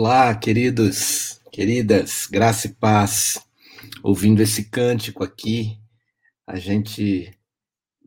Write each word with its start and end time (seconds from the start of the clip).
Olá, 0.00 0.32
queridos, 0.32 1.40
queridas, 1.50 2.28
graça 2.28 2.68
e 2.68 2.72
paz. 2.72 3.44
Ouvindo 4.00 4.40
esse 4.40 4.70
cântico 4.70 5.24
aqui, 5.24 5.76
a 6.46 6.54
gente 6.54 7.36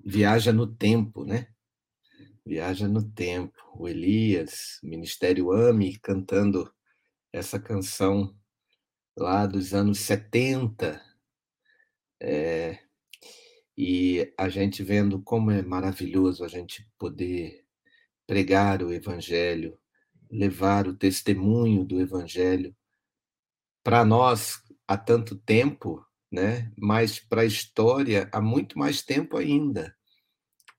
viaja 0.01 0.53
no 0.53 0.65
tempo, 0.65 1.25
né? 1.25 1.49
Viaja 2.45 2.87
no 2.87 3.03
tempo. 3.03 3.61
O 3.75 3.89
Elias, 3.89 4.79
Ministério 4.81 5.51
Ame, 5.51 5.99
cantando 5.99 6.73
essa 7.33 7.59
canção 7.59 8.33
lá 9.13 9.45
dos 9.45 9.73
anos 9.73 9.99
70. 9.99 10.97
É, 12.21 12.79
e 13.77 14.33
a 14.37 14.47
gente 14.47 14.81
vendo 14.81 15.21
como 15.21 15.51
é 15.51 15.61
maravilhoso 15.61 16.45
a 16.45 16.47
gente 16.47 16.89
poder 16.97 17.65
pregar 18.25 18.81
o 18.81 18.93
Evangelho 18.93 19.77
levar 20.31 20.87
o 20.87 20.95
testemunho 20.95 21.83
do 21.83 21.99
Evangelho 21.99 22.75
para 23.83 24.05
nós 24.05 24.61
há 24.87 24.97
tanto 24.97 25.35
tempo, 25.35 26.05
né? 26.31 26.71
mas 26.77 27.19
para 27.19 27.41
a 27.41 27.45
história 27.45 28.29
há 28.31 28.41
muito 28.41 28.79
mais 28.79 29.01
tempo 29.01 29.35
ainda. 29.35 29.95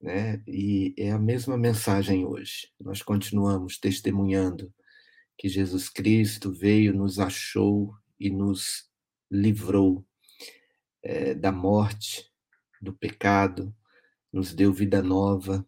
Né? 0.01 0.43
E 0.49 0.95
é 0.97 1.13
a 1.13 1.19
mesma 1.19 1.57
mensagem 1.59 2.25
hoje. 2.25 2.72
Nós 2.81 3.03
continuamos 3.03 3.78
testemunhando 3.78 4.72
que 5.37 5.49
Jesus 5.49 5.89
Cristo 5.89 6.53
veio, 6.53 6.95
nos 6.95 7.19
achou 7.19 7.95
e 8.19 8.31
nos 8.31 8.89
livrou 9.31 10.07
é, 11.03 11.34
da 11.34 11.53
morte, 11.53 12.31
do 12.81 12.93
pecado, 12.93 13.75
nos 14.33 14.55
deu 14.55 14.72
vida 14.72 15.03
nova, 15.03 15.66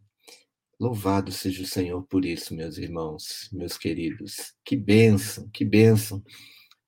Louvado 0.80 1.30
seja 1.30 1.62
o 1.62 1.66
Senhor 1.66 2.02
por 2.04 2.24
isso, 2.24 2.54
meus 2.54 2.78
irmãos, 2.78 3.48
meus 3.52 3.78
queridos. 3.78 4.54
Que 4.64 4.76
bênção, 4.76 5.48
que 5.50 5.64
bênção 5.64 6.22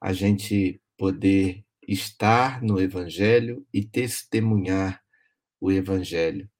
a 0.01 0.13
gente 0.13 0.81
poder 0.97 1.65
estar 1.87 2.63
no 2.63 2.81
Evangelho 2.81 3.65
e 3.73 3.85
testemunhar 3.85 5.01
o 5.61 5.71
Evangelho. 5.71 6.51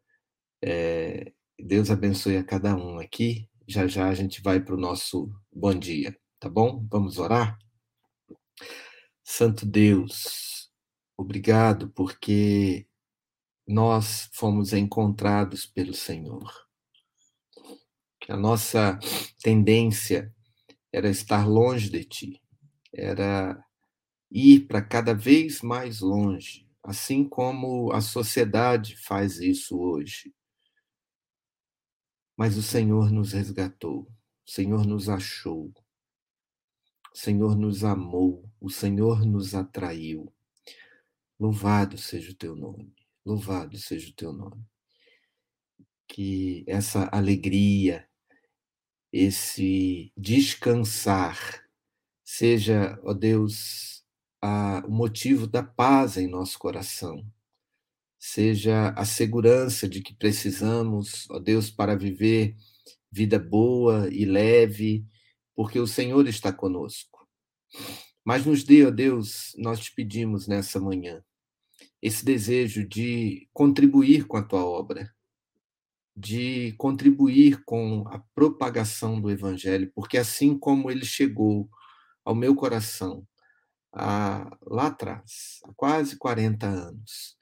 É, 0.63 1.33
Deus 1.59 1.91
abençoe 1.91 2.37
a 2.37 2.45
cada 2.45 2.77
um 2.77 2.99
aqui. 2.99 3.49
Já 3.67 3.89
já 3.89 4.09
a 4.09 4.15
gente 4.15 4.41
vai 4.41 4.61
para 4.61 4.75
o 4.77 4.81
nosso 4.81 5.33
bom 5.53 5.75
dia, 5.75 6.17
tá 6.39 6.49
bom? 6.49 6.87
Vamos 6.89 7.19
orar? 7.19 7.59
Santo 9.25 9.67
Deus, 9.67 10.71
obrigado 11.17 11.91
porque 11.91 12.87
nós 13.67 14.31
fomos 14.33 14.73
encontrados 14.73 15.67
pelo 15.67 15.93
Senhor 15.93 16.66
a 18.33 18.37
nossa 18.37 18.99
tendência 19.43 20.35
era 20.93 21.09
estar 21.09 21.47
longe 21.47 21.91
de 21.91 22.05
ti, 22.05 22.43
era 22.93 23.63
ir 24.31 24.67
para 24.67 24.83
cada 24.83 25.15
vez 25.15 25.61
mais 25.61 26.01
longe, 26.01 26.69
assim 26.83 27.29
como 27.29 27.93
a 27.93 28.01
sociedade 28.01 28.97
faz 28.97 29.39
isso 29.39 29.79
hoje. 29.79 30.35
Mas 32.37 32.57
o 32.57 32.63
Senhor 32.63 33.11
nos 33.11 33.33
resgatou, 33.33 34.03
o 34.47 34.51
Senhor 34.51 34.87
nos 34.87 35.09
achou, 35.09 35.73
o 37.13 37.19
Senhor 37.19 37.57
nos 37.57 37.83
amou, 37.83 38.49
o 38.61 38.69
Senhor 38.69 39.25
nos 39.25 39.55
atraiu. 39.55 40.33
Louvado 41.39 41.97
seja 41.97 42.33
o 42.33 42.35
teu 42.35 42.55
nome, 42.55 42.95
louvado 43.25 43.79
seja 43.79 44.11
o 44.11 44.15
teu 44.15 44.33
nome. 44.33 44.63
Que 46.09 46.65
essa 46.67 47.09
alegria, 47.11 48.09
esse 49.17 50.13
descansar, 50.17 51.65
seja, 52.23 52.99
ó 53.03 53.15
Deus, 53.15 54.05
a, 54.43 54.85
o 54.87 54.91
motivo 54.91 55.47
da 55.47 55.63
paz 55.63 56.17
em 56.17 56.29
nosso 56.29 56.59
coração, 56.59 57.25
seja 58.19 58.91
a 58.91 59.05
segurança 59.05 59.89
de 59.89 60.03
que 60.03 60.15
precisamos, 60.15 61.27
ó 61.31 61.39
Deus, 61.39 61.71
para 61.71 61.97
viver 61.97 62.57
vida 63.11 63.39
boa 63.39 64.09
e 64.13 64.27
leve, 64.27 65.07
porque 65.55 65.79
o 65.79 65.87
Senhor 65.87 66.29
está 66.29 66.53
conosco. 66.53 67.27
Mas 68.23 68.45
nos 68.45 68.65
dê, 68.65 68.85
ó 68.85 68.91
Deus, 68.91 69.55
nós 69.57 69.81
te 69.81 69.95
pedimos 69.95 70.47
nessa 70.47 70.79
manhã, 70.79 71.25
esse 72.03 72.23
desejo 72.23 72.87
de 72.87 73.49
contribuir 73.55 74.27
com 74.27 74.37
a 74.37 74.43
tua 74.43 74.65
obra, 74.65 75.16
de 76.17 76.73
contribuir 76.79 77.63
com 77.65 78.05
a 78.09 78.19
propagação 78.35 79.21
do 79.21 79.31
Evangelho, 79.31 79.93
porque 79.95 80.17
assim 80.17 80.59
como 80.59 80.91
ele 80.91 81.05
chegou 81.05 81.69
ao 82.25 82.35
meu 82.35 82.55
coração 82.55 83.27
há, 83.93 84.51
lá 84.63 84.87
atrás, 84.89 85.61
há 85.65 85.73
quase 85.75 86.17
40 86.17 86.67
anos, 86.67 87.37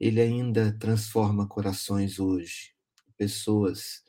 ele 0.00 0.20
ainda 0.20 0.76
transforma 0.78 1.46
corações 1.46 2.18
hoje. 2.18 2.72
Pessoas 3.16 4.02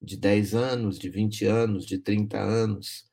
de 0.00 0.16
10 0.16 0.54
anos, 0.54 0.98
de 0.98 1.08
20 1.08 1.44
anos, 1.44 1.86
de 1.86 1.98
30 1.98 2.38
anos, 2.38 3.08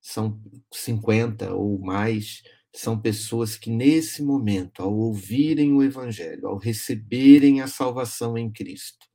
são 0.00 0.40
50 0.72 1.54
ou 1.54 1.78
mais, 1.78 2.42
são 2.74 2.98
pessoas 3.00 3.56
que 3.56 3.70
nesse 3.70 4.22
momento, 4.22 4.82
ao 4.82 4.94
ouvirem 4.94 5.72
o 5.72 5.82
Evangelho, 5.82 6.48
ao 6.48 6.58
receberem 6.58 7.60
a 7.60 7.66
salvação 7.66 8.38
em 8.38 8.50
Cristo, 8.50 9.09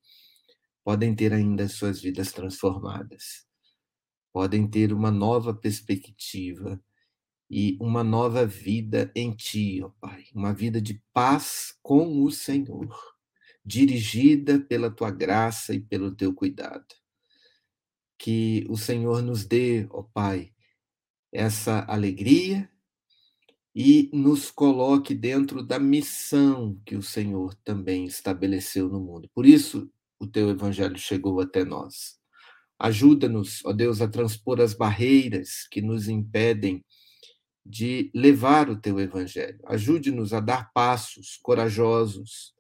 podem 0.86 1.16
ter 1.16 1.34
ainda 1.34 1.68
suas 1.68 2.00
vidas 2.00 2.32
transformadas, 2.32 3.48
podem 4.32 4.68
ter 4.70 4.94
uma 4.94 5.10
nova 5.10 5.52
perspectiva 5.52 6.80
e 7.50 7.76
uma 7.82 8.04
nova 8.04 8.46
vida 8.46 9.12
em 9.16 9.36
Ti, 9.36 9.82
ó 9.84 9.90
Pai, 10.00 10.26
uma 10.32 10.54
vida 10.54 10.80
de 10.80 11.02
paz 11.12 11.76
com 11.82 12.24
o 12.24 12.30
Senhor, 12.30 12.96
dirigida 13.66 14.60
pela 14.60 14.92
Tua 14.92 15.10
graça 15.10 15.74
e 15.74 15.80
pelo 15.80 16.16
Teu 16.16 16.32
cuidado. 16.32 16.94
Que 18.16 18.64
o 18.70 18.78
Senhor 18.78 19.24
nos 19.24 19.44
dê, 19.44 19.88
ó 19.90 20.04
Pai, 20.04 20.54
essa 21.32 21.84
alegria 21.86 22.70
e 23.74 24.12
nos 24.14 24.52
coloque 24.52 25.16
dentro 25.16 25.64
da 25.64 25.80
missão 25.80 26.80
que 26.86 26.96
o 26.96 27.02
Senhor 27.02 27.56
também 27.56 28.06
estabeleceu 28.06 28.88
no 28.88 29.00
mundo. 29.00 29.28
Por 29.34 29.48
isso, 29.48 29.92
o 30.20 30.28
teu 30.28 30.50
evangelho 30.50 30.98
chegou 30.98 31.40
até 31.40 31.64
nós. 31.64 32.20
Ajuda-nos, 32.80 33.64
ó 33.66 33.72
Deus, 33.72 34.02
a 34.02 34.08
transpor 34.08 34.60
as 34.60 34.74
barreiras 34.74 35.68
que 35.70 35.82
nos 35.82 36.08
impedem 36.08 36.84
de 37.66 38.12
levar 38.14 38.70
o 38.70 38.80
teu 38.80 39.00
evangelho. 39.00 39.60
Ajude-nos 39.66 40.34
a 40.34 40.40
dar 40.40 40.72
passos 40.74 41.40
corajosos, 41.42 42.54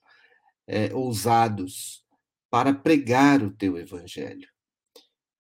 é, 0.68 0.94
ousados, 0.94 2.04
para 2.50 2.74
pregar 2.74 3.44
o 3.44 3.52
teu 3.52 3.78
evangelho. 3.78 4.48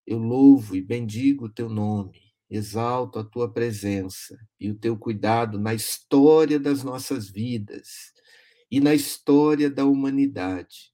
Eu 0.06 0.19
louvo 0.19 0.75
e 0.75 0.81
bendigo 0.81 1.45
o 1.45 1.50
teu 1.50 1.69
nome 1.69 2.25
exalto 2.50 3.19
a 3.19 3.23
tua 3.23 3.51
presença 3.51 4.38
e 4.59 4.69
o 4.69 4.75
teu 4.75 4.97
cuidado 4.97 5.59
na 5.59 5.73
história 5.73 6.59
das 6.59 6.83
nossas 6.83 7.29
vidas 7.29 8.13
e 8.69 8.79
na 8.79 8.94
história 8.94 9.69
da 9.69 9.85
humanidade. 9.85 10.94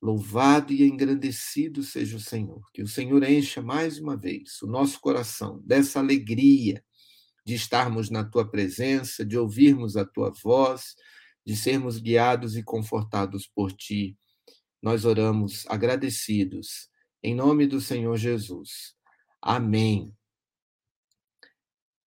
Louvado 0.00 0.72
e 0.72 0.84
engrandecido 0.84 1.82
seja 1.82 2.16
o 2.16 2.20
Senhor. 2.20 2.62
Que 2.72 2.82
o 2.82 2.88
Senhor 2.88 3.22
encha 3.24 3.60
mais 3.60 3.98
uma 3.98 4.16
vez 4.16 4.62
o 4.62 4.66
nosso 4.66 5.00
coração 5.00 5.60
dessa 5.64 5.98
alegria 5.98 6.82
de 7.44 7.54
estarmos 7.54 8.10
na 8.10 8.24
tua 8.24 8.48
presença, 8.48 9.24
de 9.24 9.36
ouvirmos 9.36 9.96
a 9.96 10.04
tua 10.04 10.32
voz, 10.42 10.94
de 11.44 11.56
sermos 11.56 11.98
guiados 11.98 12.56
e 12.56 12.62
confortados 12.62 13.46
por 13.46 13.72
ti. 13.72 14.16
Nós 14.82 15.04
oramos 15.04 15.66
agradecidos 15.66 16.88
em 17.22 17.34
nome 17.34 17.66
do 17.66 17.80
Senhor 17.80 18.16
Jesus. 18.16 18.94
Amém. 19.42 20.14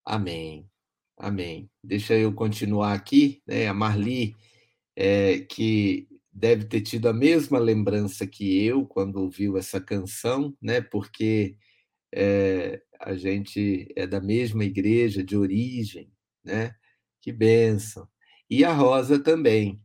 Amém. 0.04 0.68
Amém. 1.16 1.70
Deixa 1.82 2.14
eu 2.14 2.32
continuar 2.32 2.92
aqui, 2.92 3.42
né? 3.46 3.66
A 3.66 3.74
Marli, 3.74 4.36
é, 4.94 5.40
que 5.40 6.06
deve 6.40 6.64
ter 6.64 6.80
tido 6.82 7.08
a 7.08 7.12
mesma 7.12 7.58
lembrança 7.58 8.26
que 8.26 8.64
eu 8.64 8.86
quando 8.86 9.16
ouviu 9.16 9.58
essa 9.58 9.80
canção, 9.80 10.56
né? 10.62 10.80
Porque 10.80 11.56
é, 12.14 12.82
a 13.00 13.14
gente 13.14 13.88
é 13.96 14.06
da 14.06 14.20
mesma 14.20 14.64
igreja 14.64 15.22
de 15.24 15.36
origem, 15.36 16.12
né? 16.44 16.74
Que 17.20 17.32
bênção. 17.32 18.08
E 18.48 18.64
a 18.64 18.72
Rosa 18.72 19.22
também, 19.22 19.82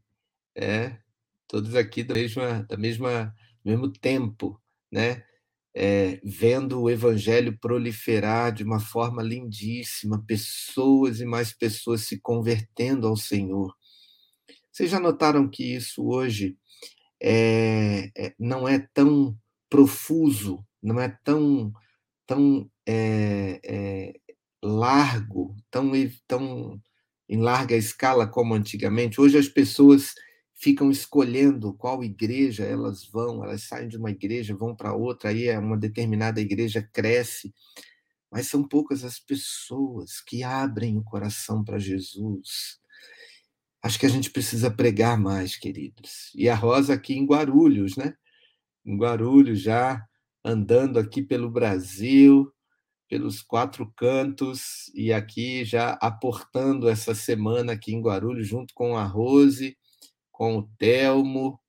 é, 0.56 0.98
todos 1.48 1.76
aqui 1.76 2.04
da 2.04 2.16
mesma, 2.16 2.64
da 2.64 2.78
mesma, 2.78 3.36
mesmo 3.64 3.92
tempo, 3.92 4.62
né? 4.92 5.24
é, 5.76 6.22
vendo 6.24 6.82
o 6.82 6.90
evangelho 6.90 7.58
proliferar 7.60 8.54
de 8.54 8.64
uma 8.64 8.80
forma 8.80 9.22
lindíssima, 9.22 10.24
pessoas 10.26 11.20
e 11.20 11.26
mais 11.26 11.52
pessoas 11.52 12.02
se 12.02 12.20
convertendo 12.22 13.06
ao 13.06 13.18
Senhor. 13.18 13.76
Vocês 14.76 14.92
já 14.92 15.00
notaram 15.00 15.48
que 15.48 15.64
isso 15.74 16.06
hoje 16.06 16.58
é, 17.24 18.12
é, 18.14 18.36
não 18.38 18.68
é 18.68 18.78
tão 18.78 19.34
profuso, 19.70 20.66
não 20.84 21.00
é 21.00 21.08
tão, 21.24 21.72
tão 22.28 22.70
é, 22.86 24.20
largo, 24.62 25.56
tão, 25.72 25.94
tão 26.28 26.84
em 27.30 27.38
larga 27.38 27.74
escala 27.78 28.28
como 28.28 28.54
antigamente? 28.54 29.22
Hoje 29.22 29.38
as 29.38 29.48
pessoas 29.48 30.14
ficam 30.54 30.92
escolhendo 30.92 31.74
qual 31.76 32.04
igreja 32.04 32.66
elas 32.66 33.06
vão, 33.06 33.46
elas 33.46 33.64
saem 33.64 33.88
de 33.88 33.96
uma 33.96 34.12
igreja, 34.12 34.58
vão 34.58 34.76
para 34.76 34.94
outra, 34.94 35.30
aí 35.30 35.48
é 35.48 35.58
uma 35.58 35.78
determinada 35.78 36.42
igreja 36.42 36.86
cresce, 36.92 37.54
mas 38.30 38.48
são 38.48 38.62
poucas 38.68 39.06
as 39.06 39.20
pessoas 39.20 40.20
que 40.20 40.44
abrem 40.44 40.98
o 40.98 41.04
coração 41.04 41.64
para 41.64 41.80
Jesus. 41.80 42.84
Acho 43.86 44.00
que 44.00 44.08
a 44.08 44.10
gente 44.10 44.32
precisa 44.32 44.72
pregar 44.72 45.16
mais, 45.16 45.56
queridos. 45.56 46.32
E 46.34 46.50
a 46.50 46.56
Rosa 46.56 46.96
aqui 46.96 47.14
em 47.14 47.24
Guarulhos, 47.24 47.96
né? 47.96 48.16
Em 48.84 48.98
Guarulhos, 48.98 49.62
já 49.62 50.04
andando 50.44 50.98
aqui 50.98 51.22
pelo 51.22 51.52
Brasil, 51.52 52.52
pelos 53.08 53.44
quatro 53.44 53.94
cantos, 53.96 54.92
e 54.96 55.14
aqui 55.14 55.64
já 55.64 56.00
aportando 56.02 56.90
essa 56.90 57.14
semana 57.14 57.74
aqui 57.74 57.94
em 57.94 58.02
Guarulhos, 58.02 58.48
junto 58.48 58.74
com 58.74 58.98
a 58.98 59.04
Rose 59.04 59.78
com 60.32 60.58
o 60.58 60.68
Telmo, 60.80 61.62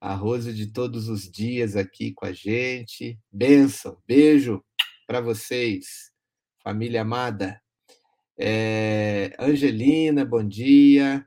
a 0.00 0.14
Rose 0.14 0.54
de 0.54 0.72
todos 0.72 1.08
os 1.08 1.28
dias 1.28 1.74
aqui 1.74 2.12
com 2.12 2.26
a 2.26 2.32
gente. 2.32 3.18
Benção, 3.28 4.00
beijo 4.06 4.64
para 5.04 5.20
vocês, 5.20 6.12
família 6.62 7.02
amada. 7.02 7.60
É, 8.38 9.34
Angelina, 9.36 10.24
bom 10.24 10.46
dia. 10.46 11.26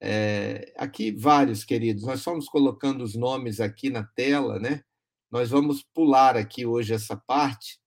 É, 0.00 0.72
aqui 0.76 1.10
vários 1.10 1.64
queridos, 1.64 2.04
nós 2.04 2.22
fomos 2.22 2.48
colocando 2.48 3.02
os 3.02 3.14
nomes 3.14 3.60
aqui 3.60 3.88
na 3.90 4.04
tela, 4.04 4.58
né? 4.58 4.82
Nós 5.30 5.50
vamos 5.50 5.82
pular 5.94 6.36
aqui 6.36 6.66
hoje 6.66 6.94
essa 6.94 7.16
parte 7.16 7.78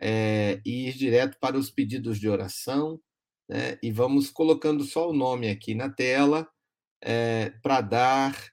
é, 0.00 0.60
e 0.64 0.88
ir 0.88 0.94
direto 0.94 1.36
para 1.40 1.58
os 1.58 1.70
pedidos 1.70 2.18
de 2.18 2.28
oração, 2.28 3.00
né? 3.48 3.78
E 3.82 3.90
vamos 3.90 4.30
colocando 4.30 4.84
só 4.84 5.10
o 5.10 5.12
nome 5.12 5.48
aqui 5.48 5.74
na 5.74 5.90
tela 5.90 6.48
é, 7.02 7.50
para 7.62 7.80
dar 7.80 8.52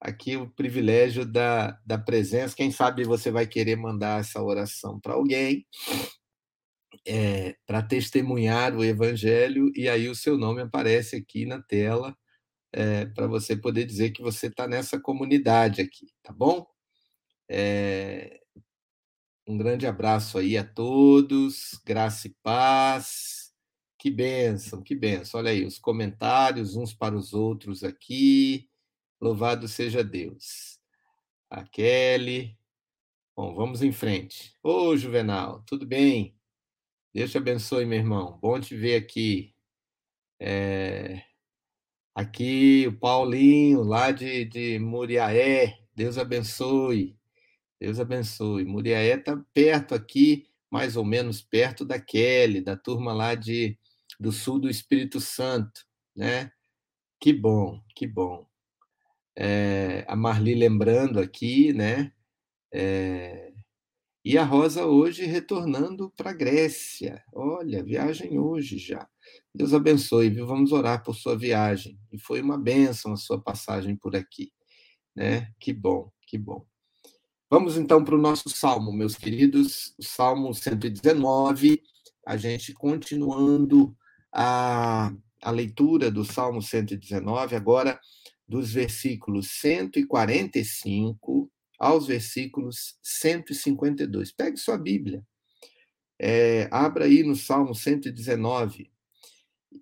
aqui 0.00 0.36
o 0.36 0.50
privilégio 0.50 1.24
da, 1.24 1.78
da 1.86 1.96
presença. 1.96 2.56
Quem 2.56 2.70
sabe 2.70 3.04
você 3.04 3.30
vai 3.30 3.46
querer 3.46 3.76
mandar 3.76 4.20
essa 4.20 4.42
oração 4.42 4.98
para 5.00 5.14
alguém, 5.14 5.64
é, 7.06 7.56
para 7.66 7.82
testemunhar 7.82 8.76
o 8.76 8.84
Evangelho, 8.84 9.70
e 9.74 9.88
aí 9.88 10.08
o 10.08 10.14
seu 10.14 10.36
nome 10.36 10.62
aparece 10.62 11.16
aqui 11.16 11.46
na 11.46 11.62
tela, 11.62 12.16
é, 12.72 13.06
para 13.06 13.26
você 13.26 13.56
poder 13.56 13.84
dizer 13.86 14.10
que 14.12 14.22
você 14.22 14.46
está 14.48 14.66
nessa 14.68 15.00
comunidade 15.00 15.80
aqui, 15.82 16.06
tá 16.22 16.32
bom? 16.32 16.66
É, 17.48 18.40
Um 19.46 19.58
grande 19.58 19.86
abraço 19.86 20.38
aí 20.38 20.56
a 20.56 20.64
todos, 20.64 21.80
graça 21.84 22.28
e 22.28 22.34
paz. 22.42 23.52
Que 23.98 24.10
bênção, 24.10 24.82
que 24.82 24.94
bênção. 24.94 25.40
Olha 25.40 25.50
aí 25.50 25.64
os 25.64 25.78
comentários 25.78 26.76
uns 26.76 26.94
para 26.94 27.16
os 27.16 27.32
outros 27.34 27.84
aqui. 27.84 28.68
Louvado 29.20 29.68
seja 29.68 30.02
Deus. 30.04 30.78
A 31.50 31.64
Kelly. 31.64 32.58
Bom, 33.36 33.54
vamos 33.54 33.82
em 33.82 33.92
frente. 33.92 34.56
Ô, 34.62 34.96
Juvenal, 34.96 35.62
tudo 35.66 35.86
bem? 35.86 36.36
Deus 37.14 37.30
te 37.32 37.38
abençoe, 37.38 37.86
meu 37.86 37.98
irmão. 37.98 38.38
Bom 38.40 38.60
te 38.60 38.76
ver 38.76 38.96
aqui. 38.96 39.54
É... 40.40 41.22
Aqui, 42.14 42.86
o 42.86 42.92
Paulinho, 42.98 43.82
lá 43.82 44.10
de, 44.10 44.44
de 44.44 44.78
Muriaé. 44.78 45.78
Deus 45.94 46.18
abençoe. 46.18 47.16
Deus 47.80 47.98
abençoe. 47.98 48.64
Muriaé 48.64 49.14
está 49.16 49.36
perto 49.54 49.94
aqui, 49.94 50.46
mais 50.70 50.96
ou 50.96 51.04
menos 51.04 51.40
perto 51.40 51.84
da 51.84 51.98
Kelly, 51.98 52.60
da 52.60 52.76
turma 52.76 53.12
lá 53.12 53.34
de, 53.34 53.78
do 54.20 54.30
sul 54.30 54.58
do 54.58 54.68
Espírito 54.68 55.20
Santo, 55.20 55.86
né? 56.14 56.52
Que 57.18 57.32
bom, 57.32 57.80
que 57.96 58.06
bom. 58.06 58.46
É, 59.36 60.04
a 60.06 60.14
Marli 60.14 60.54
lembrando 60.54 61.18
aqui, 61.18 61.72
né? 61.72 62.12
É, 62.72 63.52
e 64.24 64.38
a 64.38 64.44
Rosa 64.44 64.86
hoje 64.86 65.24
retornando 65.24 66.10
para 66.10 66.30
a 66.30 66.34
Grécia. 66.34 67.24
Olha, 67.32 67.82
viagem 67.82 68.38
hoje 68.38 68.78
já. 68.78 69.08
Deus 69.54 69.74
abençoe, 69.74 70.30
viu? 70.30 70.46
Vamos 70.46 70.72
orar 70.72 71.02
por 71.02 71.14
sua 71.14 71.36
viagem. 71.36 71.98
E 72.10 72.18
foi 72.18 72.40
uma 72.40 72.56
bênção 72.56 73.12
a 73.12 73.16
sua 73.16 73.38
passagem 73.38 73.94
por 73.94 74.16
aqui, 74.16 74.50
né? 75.14 75.52
Que 75.60 75.74
bom, 75.74 76.10
que 76.26 76.38
bom. 76.38 76.64
Vamos 77.50 77.76
então 77.76 78.02
para 78.02 78.14
o 78.14 78.20
nosso 78.20 78.48
salmo, 78.48 78.90
meus 78.90 79.14
queridos, 79.14 79.94
o 79.98 80.02
Salmo 80.02 80.54
119, 80.54 81.82
a 82.26 82.34
gente 82.38 82.72
continuando 82.72 83.94
a, 84.32 85.12
a 85.42 85.50
leitura 85.50 86.10
do 86.10 86.24
Salmo 86.24 86.62
119, 86.62 87.54
agora 87.54 88.00
dos 88.48 88.72
versículos 88.72 89.50
145 89.60 91.52
aos 91.78 92.06
versículos 92.06 92.98
152. 93.02 94.32
Pegue 94.32 94.56
sua 94.56 94.78
Bíblia, 94.78 95.22
é, 96.18 96.68
abra 96.70 97.04
aí 97.04 97.22
no 97.22 97.36
Salmo 97.36 97.74
119 97.74 98.91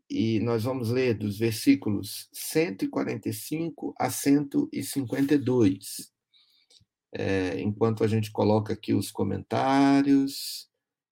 e 0.09 0.41
nós 0.41 0.65
vamos 0.65 0.91
ler 0.91 1.15
dos 1.15 1.39
versículos 1.39 2.29
145 2.33 3.95
a 3.99 4.11
152 4.11 6.11
é, 7.13 7.61
enquanto 7.61 8.05
a 8.05 8.07
gente 8.07 8.31
coloca 8.31 8.73
aqui 8.73 8.95
os 8.95 9.11
comentários. 9.11 10.69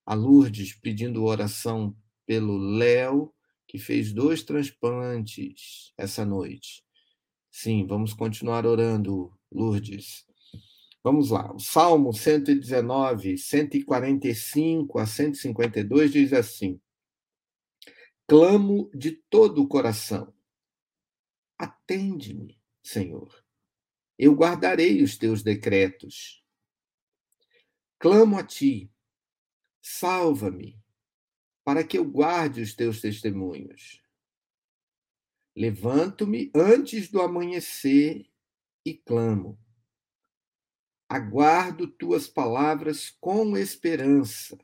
A 0.06 0.14
Lourdes 0.14 0.75
pedindo 0.75 1.25
oração 1.25 1.94
pelo 2.26 2.56
Léo, 2.56 3.32
que 3.66 3.78
fez 3.78 4.12
dois 4.12 4.42
transplantes 4.42 5.92
essa 5.99 6.25
noite. 6.25 6.82
Sim, 7.50 7.87
vamos 7.87 8.14
continuar 8.14 8.64
orando, 8.64 9.32
Lourdes. 9.52 10.25
Vamos 11.04 11.30
lá. 11.30 11.52
O 11.54 11.58
Salmo 11.58 12.12
119, 12.12 13.37
145 13.37 14.99
a 14.99 15.06
152 15.06 16.12
diz 16.12 16.32
assim: 16.32 16.80
Clamo 18.28 18.90
de 18.94 19.11
todo 19.11 19.62
o 19.62 19.68
coração. 19.68 20.32
Atende-me, 21.58 22.61
Senhor 22.82 23.49
eu 24.18 24.35
guardarei 24.35 25.02
os 25.02 25.16
teus 25.16 25.42
decretos. 25.42 26.44
Clamo 27.99 28.37
a 28.37 28.44
ti, 28.44 28.92
salva-me, 29.80 30.82
para 31.64 31.87
que 31.87 31.97
eu 31.97 32.04
guarde 32.04 32.61
os 32.61 32.75
teus 32.75 33.00
testemunhos. 33.00 34.02
Levanto-me 35.56 36.50
antes 36.54 37.08
do 37.08 37.20
amanhecer 37.20 38.28
e 38.85 38.94
clamo. 38.94 39.58
Aguardo 41.08 41.87
tuas 41.87 42.28
palavras 42.28 43.11
com 43.20 43.56
esperança. 43.56 44.58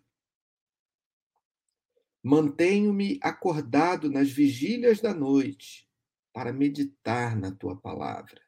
Mantenho-me 2.26 3.21
acordado 3.23 4.11
nas 4.11 4.31
vigílias 4.31 4.99
da 4.99 5.12
noite 5.12 5.87
para 6.33 6.54
meditar 6.54 7.37
na 7.37 7.52
tua 7.52 7.76
palavra. 7.76 8.40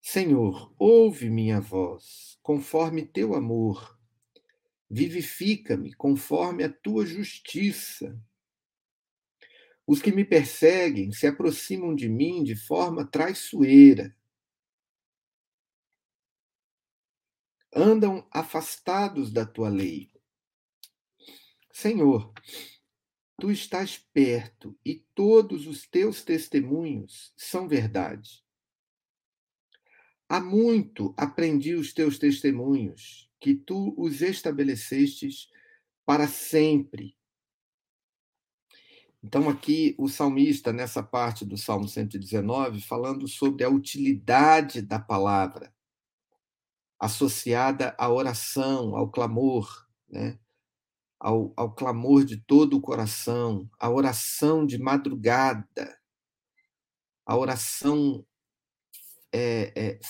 Senhor, 0.00 0.74
ouve 0.76 1.30
minha 1.30 1.60
voz, 1.60 2.36
conforme 2.42 3.06
teu 3.06 3.36
amor. 3.36 3.96
Vivifica-me 4.90 5.94
conforme 5.94 6.64
a 6.64 6.72
tua 6.72 7.06
justiça. 7.06 8.20
Os 9.86 10.02
que 10.02 10.10
me 10.10 10.24
perseguem 10.24 11.12
se 11.12 11.28
aproximam 11.28 11.94
de 11.94 12.08
mim 12.08 12.42
de 12.42 12.56
forma 12.56 13.06
traiçoeira. 13.06 14.16
Andam 17.72 18.26
afastados 18.32 19.32
da 19.32 19.46
tua 19.46 19.68
lei. 19.68 20.11
Senhor, 21.72 22.30
tu 23.40 23.50
estás 23.50 23.96
perto 24.12 24.78
e 24.84 25.04
todos 25.14 25.66
os 25.66 25.86
teus 25.86 26.22
testemunhos 26.22 27.32
são 27.34 27.66
verdade. 27.66 28.44
Há 30.28 30.38
muito 30.38 31.14
aprendi 31.16 31.74
os 31.74 31.92
teus 31.94 32.18
testemunhos, 32.18 33.30
que 33.40 33.54
tu 33.54 33.94
os 33.96 34.20
estabelecestes 34.20 35.48
para 36.04 36.28
sempre. 36.28 37.16
Então, 39.24 39.48
aqui 39.48 39.94
o 39.98 40.08
salmista, 40.08 40.72
nessa 40.72 41.02
parte 41.02 41.44
do 41.44 41.56
Salmo 41.56 41.88
119, 41.88 42.82
falando 42.82 43.26
sobre 43.26 43.64
a 43.64 43.70
utilidade 43.70 44.82
da 44.82 44.98
palavra, 44.98 45.74
associada 46.98 47.94
à 47.98 48.10
oração, 48.10 48.94
ao 48.96 49.10
clamor, 49.10 49.86
né? 50.08 50.38
Ao, 51.22 51.52
ao 51.56 51.72
clamor 51.72 52.24
de 52.24 52.36
todo 52.36 52.76
o 52.76 52.80
coração, 52.80 53.70
a 53.78 53.88
oração 53.88 54.66
de 54.66 54.76
madrugada, 54.76 55.96
a 57.24 57.36
oração 57.36 58.26
é, 59.32 59.72
é, 59.76 60.00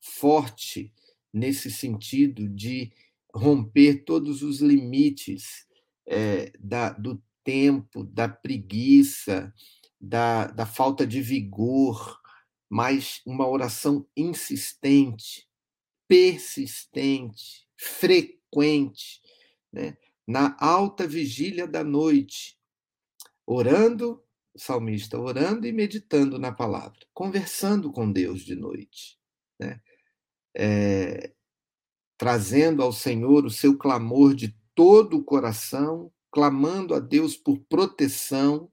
forte 0.00 0.92
nesse 1.32 1.70
sentido 1.70 2.48
de 2.48 2.92
romper 3.32 4.04
todos 4.04 4.42
os 4.42 4.60
limites 4.60 5.68
é, 6.04 6.50
da, 6.58 6.90
do 6.90 7.22
tempo, 7.44 8.02
da 8.02 8.28
preguiça, 8.28 9.54
da, 10.00 10.48
da 10.48 10.66
falta 10.66 11.06
de 11.06 11.22
vigor, 11.22 12.20
mas 12.68 13.22
uma 13.24 13.46
oração 13.46 14.04
insistente, 14.16 15.48
persistente, 16.08 17.68
frequente, 17.76 19.20
né? 19.72 19.96
Na 20.26 20.56
alta 20.58 21.06
vigília 21.06 21.66
da 21.66 21.82
noite, 21.82 22.58
orando 23.46 24.22
o 24.54 24.58
salmista 24.58 25.18
orando 25.18 25.66
e 25.66 25.72
meditando 25.72 26.38
na 26.38 26.52
palavra, 26.52 26.98
conversando 27.14 27.90
com 27.92 28.10
Deus 28.10 28.42
de 28.42 28.54
noite, 28.54 29.18
né? 29.58 29.80
É, 30.56 31.32
trazendo 32.18 32.82
ao 32.82 32.92
Senhor 32.92 33.44
o 33.44 33.50
seu 33.50 33.78
clamor 33.78 34.34
de 34.34 34.56
todo 34.74 35.18
o 35.18 35.24
coração, 35.24 36.12
clamando 36.30 36.94
a 36.94 37.00
Deus 37.00 37.36
por 37.36 37.60
proteção, 37.68 38.70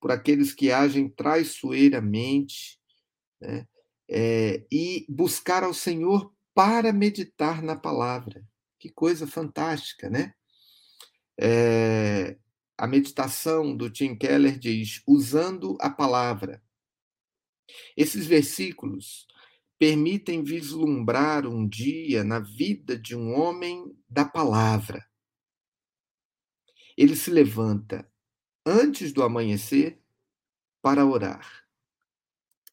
por 0.00 0.12
aqueles 0.12 0.52
que 0.52 0.70
agem 0.70 1.08
traiçoeiramente, 1.08 2.78
né? 3.40 3.66
é, 4.08 4.64
e 4.70 5.06
buscar 5.08 5.64
ao 5.64 5.74
Senhor 5.74 6.32
para 6.54 6.92
meditar 6.92 7.62
na 7.62 7.74
palavra. 7.74 8.44
Que 8.78 8.90
coisa 8.90 9.26
fantástica, 9.26 10.10
né? 10.10 10.34
É, 11.38 12.38
a 12.76 12.86
meditação 12.86 13.76
do 13.76 13.90
Tim 13.90 14.16
Keller 14.16 14.58
diz: 14.58 15.02
usando 15.06 15.76
a 15.80 15.90
palavra. 15.90 16.62
Esses 17.96 18.26
versículos 18.26 19.26
permitem 19.78 20.42
vislumbrar 20.42 21.46
um 21.46 21.68
dia 21.68 22.22
na 22.24 22.38
vida 22.38 22.98
de 22.98 23.16
um 23.16 23.34
homem 23.34 23.96
da 24.08 24.24
palavra. 24.24 25.06
Ele 26.96 27.16
se 27.16 27.30
levanta 27.30 28.08
antes 28.64 29.12
do 29.12 29.22
amanhecer 29.22 30.00
para 30.80 31.04
orar 31.04 31.64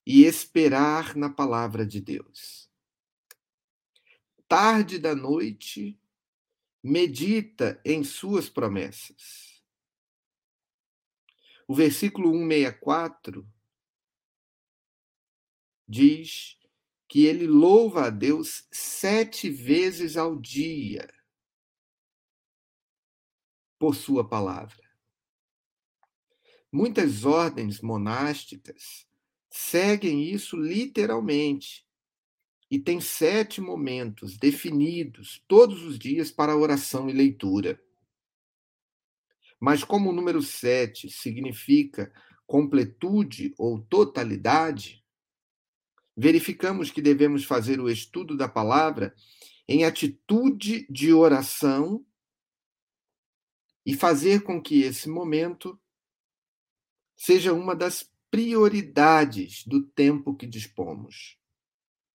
e 0.06 0.26
esperar 0.26 1.16
na 1.16 1.30
palavra 1.30 1.86
de 1.86 2.02
Deus. 2.02 2.70
Tarde 4.48 5.00
da 5.00 5.16
noite, 5.16 6.01
medita 6.84 7.80
em 7.86 8.04
suas 8.04 8.50
promessas 8.50 9.52
o 11.72 11.74
versículo 11.74 12.34
164 12.34 13.50
diz 15.88 16.58
que 17.08 17.26
ele 17.26 17.48
louva 17.48 18.08
a 18.08 18.10
Deus 18.10 18.68
sete 18.70 19.50
vezes 19.50 20.18
ao 20.18 20.38
dia 20.38 21.08
por 23.80 23.96
sua 23.96 24.28
palavra. 24.28 24.84
Muitas 26.70 27.24
ordens 27.24 27.80
monásticas 27.80 29.08
seguem 29.50 30.24
isso 30.30 30.58
literalmente 30.58 31.88
e 32.72 32.80
têm 32.80 33.02
sete 33.02 33.60
momentos 33.60 34.38
definidos 34.38 35.44
todos 35.46 35.84
os 35.84 36.00
dias 36.00 36.32
para 36.32 36.56
oração 36.56 37.10
e 37.10 37.14
leitura. 37.14 37.84
Mas 39.60 39.84
como 39.84 40.10
o 40.10 40.14
número 40.14 40.42
sete 40.42 41.10
significa 41.10 42.10
completude 42.48 43.54
ou 43.58 43.82
totalidade, 43.82 45.04
verificamos 46.16 46.90
que 46.90 47.02
devemos 47.02 47.44
fazer 47.44 47.78
o 47.82 47.90
estudo 47.90 48.38
da 48.38 48.48
palavra 48.48 49.14
em 49.68 49.84
atitude 49.84 50.88
de 50.90 51.14
oração 51.14 52.06
e 53.86 53.94
fazer 53.94 54.44
com 54.44 54.62
que 54.62 54.82
esse 54.82 55.10
momento 55.10 55.78
seja 57.18 57.52
uma 57.52 57.76
das 57.76 58.10
prioridades 58.30 59.66
do 59.66 59.84
tempo 59.84 60.34
que 60.34 60.48
dispomos. 60.48 61.41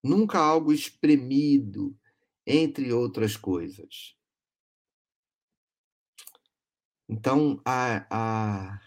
Nunca 0.07 0.39
algo 0.39 0.73
espremido, 0.73 1.99
entre 2.47 2.93
outras 2.93 3.37
coisas. 3.37 4.17
Então, 7.09 7.61
a, 7.65 8.07
a, 8.09 8.81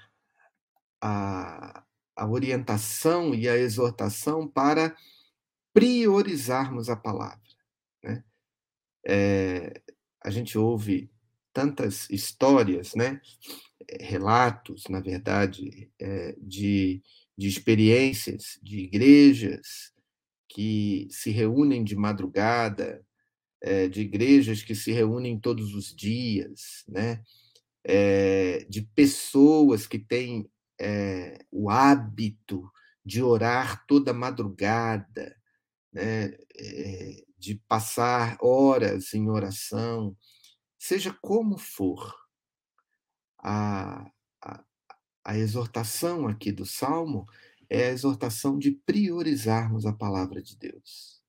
a, 1.02 1.84
a 2.16 2.28
orientação 2.28 3.36
e 3.36 3.50
a 3.50 3.58
exortação 3.58 4.48
para 4.48 4.96
priorizarmos 5.74 6.90
a 6.90 6.96
palavra. 6.96 7.40
Né? 8.02 8.24
É, 9.06 9.82
a 10.24 10.30
gente 10.30 10.58
ouve 10.58 11.12
tantas 11.52 12.10
histórias, 12.10 12.96
né? 12.96 13.22
relatos, 14.00 14.84
na 14.90 15.02
verdade, 15.02 15.92
é, 16.00 16.36
de, 16.38 17.02
de 17.38 17.48
experiências 17.48 18.58
de 18.62 18.80
igrejas 18.80 19.94
que 20.50 21.08
se 21.12 21.30
reúnem 21.30 21.84
de 21.84 21.96
madrugada, 21.96 23.06
é, 23.62 23.88
de 23.88 24.02
igrejas 24.02 24.64
que 24.64 24.76
se 24.76 24.92
reúnem 24.92 25.40
todos 25.40 25.74
os 25.74 25.96
dias, 25.96 26.84
né? 26.88 27.24
É, 27.84 28.66
de 28.70 28.82
pessoas 28.82 29.88
que 29.88 30.00
têm 30.00 30.50
é, 30.80 31.46
o 31.52 31.70
hábito 31.70 32.70
de 33.06 33.24
orar 33.24 33.86
toda 33.88 34.14
madrugada, 34.14 35.36
né, 35.92 36.38
de 37.38 37.56
passar 37.68 38.38
horas 38.42 39.14
em 39.14 39.30
oração, 39.30 40.16
seja 40.78 41.18
como 41.22 41.58
for, 41.58 42.14
a, 43.42 44.06
a, 44.42 44.64
a 45.24 45.38
exortação 45.38 46.28
aqui 46.28 46.52
do 46.52 46.66
Salmo 46.66 47.26
é 47.70 47.86
a 47.86 47.92
exortação 47.92 48.58
de 48.58 48.72
priorizarmos 48.72 49.86
a 49.86 49.94
palavra 49.94 50.42
de 50.42 50.58
Deus. 50.58 51.22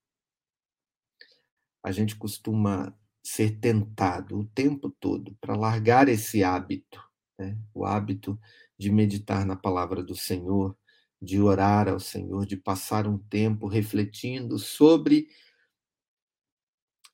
A 1.82 1.92
gente 1.92 2.16
costuma 2.16 2.96
ser 3.22 3.58
tentado 3.60 4.38
o 4.38 4.46
tempo 4.46 4.90
todo 4.90 5.36
para 5.40 5.56
largar 5.56 6.08
esse 6.08 6.42
hábito, 6.42 7.02
né? 7.38 7.58
o 7.74 7.84
hábito 7.84 8.40
de 8.78 8.90
meditar 8.90 9.44
na 9.44 9.56
palavra 9.56 10.02
do 10.02 10.16
Senhor, 10.16 10.76
de 11.20 11.38
orar 11.38 11.88
ao 11.88 12.00
Senhor, 12.00 12.46
de 12.46 12.56
passar 12.56 13.06
um 13.06 13.18
tempo 13.18 13.66
refletindo 13.66 14.58
sobre 14.58 15.28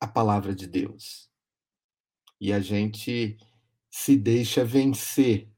a 0.01 0.07
palavra 0.07 0.55
de 0.55 0.69
Deus. 0.69 1.29
E 2.41 2.53
a 2.53 2.61
gente 2.61 3.37
se 3.91 4.17
deixa 4.17 4.65
vencer 4.65 5.51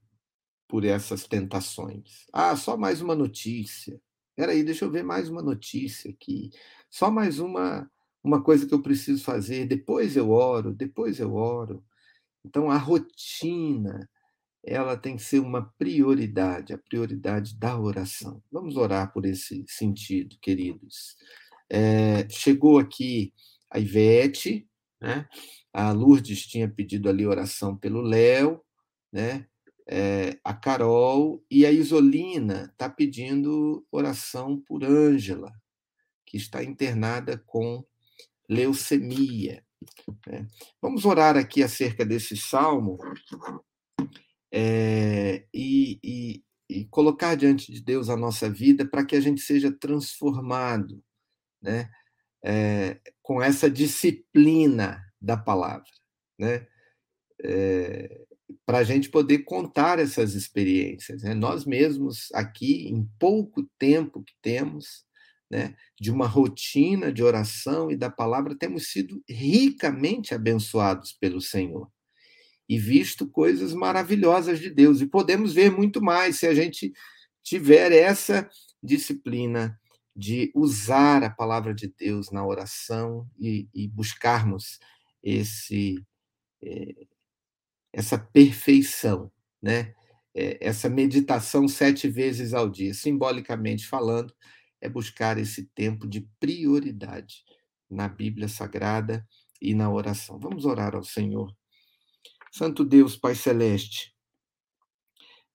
por 0.68 0.85
essas 0.85 1.26
tentações. 1.26 2.26
Ah, 2.33 2.54
só 2.54 2.76
mais 2.76 3.00
uma 3.00 3.14
notícia. 3.14 4.00
Peraí, 4.37 4.62
deixa 4.62 4.85
eu 4.85 4.90
ver 4.90 5.02
mais 5.02 5.28
uma 5.28 5.42
notícia 5.42 6.11
aqui. 6.11 6.50
Só 6.90 7.11
mais 7.11 7.40
uma, 7.40 7.90
uma 8.22 8.42
coisa 8.42 8.66
que 8.66 8.74
eu 8.74 8.83
preciso 8.83 9.24
fazer. 9.24 9.66
Depois 9.66 10.16
eu 10.16 10.31
oro, 10.31 10.72
depois 10.72 11.18
eu 11.18 11.35
oro. 11.35 11.83
Então, 12.44 12.70
a 12.70 12.76
rotina, 12.76 14.09
ela 14.62 14.96
tem 14.96 15.16
que 15.16 15.22
ser 15.22 15.40
uma 15.40 15.72
prioridade, 15.78 16.72
a 16.72 16.78
prioridade 16.78 17.59
da 17.59 17.78
oração. 17.81 18.42
Vamos 18.52 18.76
orar 18.76 19.12
por 19.12 19.24
esse 19.24 19.64
sentido, 19.66 20.37
queridos. 20.40 21.16
É, 21.70 22.28
chegou 22.28 22.78
aqui 22.78 23.33
a 23.70 23.81
Ivete, 23.81 24.68
né? 25.00 25.26
a 25.72 25.92
Lourdes 25.92 26.46
tinha 26.46 26.68
pedido 26.68 27.09
ali 27.09 27.26
oração 27.26 27.76
pelo 27.76 28.00
Léo, 28.00 28.62
né? 29.12 29.47
É, 29.90 30.38
a 30.44 30.53
Carol 30.53 31.42
e 31.51 31.64
a 31.64 31.72
Isolina 31.72 32.68
está 32.70 32.90
pedindo 32.90 33.87
oração 33.90 34.61
por 34.61 34.85
Ângela, 34.85 35.51
que 36.27 36.37
está 36.37 36.62
internada 36.62 37.42
com 37.46 37.83
leucemia. 38.48 39.64
Né? 40.27 40.46
Vamos 40.83 41.07
orar 41.07 41.37
aqui 41.37 41.62
acerca 41.62 42.05
desse 42.05 42.37
salmo 42.37 42.98
é, 44.53 45.46
e, 45.55 45.98
e, 46.03 46.44
e, 46.68 46.85
colocar 46.87 47.35
diante 47.35 47.72
de 47.72 47.83
Deus 47.83 48.11
a 48.11 48.16
nossa 48.16 48.51
vida 48.51 48.87
para 48.87 49.05
que 49.05 49.16
a 49.16 49.20
gente 49.20 49.40
seja 49.40 49.72
transformado 49.72 51.03
né, 51.62 51.90
é, 52.44 53.01
com 53.22 53.42
essa 53.42 53.70
disciplina 53.70 55.03
da 55.20 55.37
palavra, 55.37 55.90
né? 56.38 56.66
É, 57.42 58.27
para 58.64 58.78
a 58.78 58.84
gente 58.84 59.08
poder 59.11 59.40
contar 59.40 59.98
essas 59.98 60.34
experiências. 60.34 61.22
Né? 61.22 61.34
Nós 61.34 61.64
mesmos, 61.64 62.28
aqui, 62.32 62.88
em 62.88 63.08
pouco 63.18 63.68
tempo 63.78 64.22
que 64.22 64.34
temos, 64.40 65.04
né, 65.50 65.74
de 65.98 66.11
uma 66.11 66.26
rotina 66.26 67.12
de 67.12 67.22
oração 67.22 67.90
e 67.90 67.96
da 67.96 68.11
palavra, 68.11 68.56
temos 68.56 68.88
sido 68.90 69.22
ricamente 69.28 70.34
abençoados 70.34 71.12
pelo 71.12 71.40
Senhor 71.40 71.90
e 72.68 72.78
visto 72.78 73.26
coisas 73.26 73.72
maravilhosas 73.72 74.61
de 74.61 74.68
Deus. 74.68 75.00
E 75.00 75.06
podemos 75.06 75.54
ver 75.54 75.70
muito 75.70 76.02
mais 76.02 76.37
se 76.38 76.46
a 76.46 76.54
gente 76.54 76.92
tiver 77.42 77.92
essa 77.92 78.48
disciplina 78.82 79.78
de 80.14 80.50
usar 80.54 81.22
a 81.22 81.30
palavra 81.30 81.72
de 81.72 81.92
Deus 81.96 82.30
na 82.30 82.44
oração 82.44 83.26
e, 83.38 83.68
e 83.72 83.88
buscarmos 83.88 84.78
esse 85.22 86.04
é, 86.62 87.06
essa 87.98 88.18
perfeição, 88.18 89.30
né? 89.62 89.94
É, 90.34 90.58
essa 90.66 90.88
meditação 90.88 91.66
sete 91.66 92.08
vezes 92.08 92.54
ao 92.54 92.68
dia, 92.68 92.94
simbolicamente 92.94 93.87
falando, 93.87 94.32
é 94.80 94.88
buscar 94.88 95.38
esse 95.38 95.64
tempo 95.74 96.06
de 96.06 96.28
prioridade 96.38 97.44
na 97.90 98.08
Bíblia 98.08 98.48
Sagrada 98.48 99.26
e 99.61 99.74
na 99.74 99.90
oração. 99.90 100.38
Vamos 100.38 100.64
orar 100.64 100.94
ao 100.94 101.02
Senhor 101.02 101.52
Santo 102.52 102.84
Deus, 102.84 103.16
Pai 103.16 103.34
Celeste, 103.34 104.14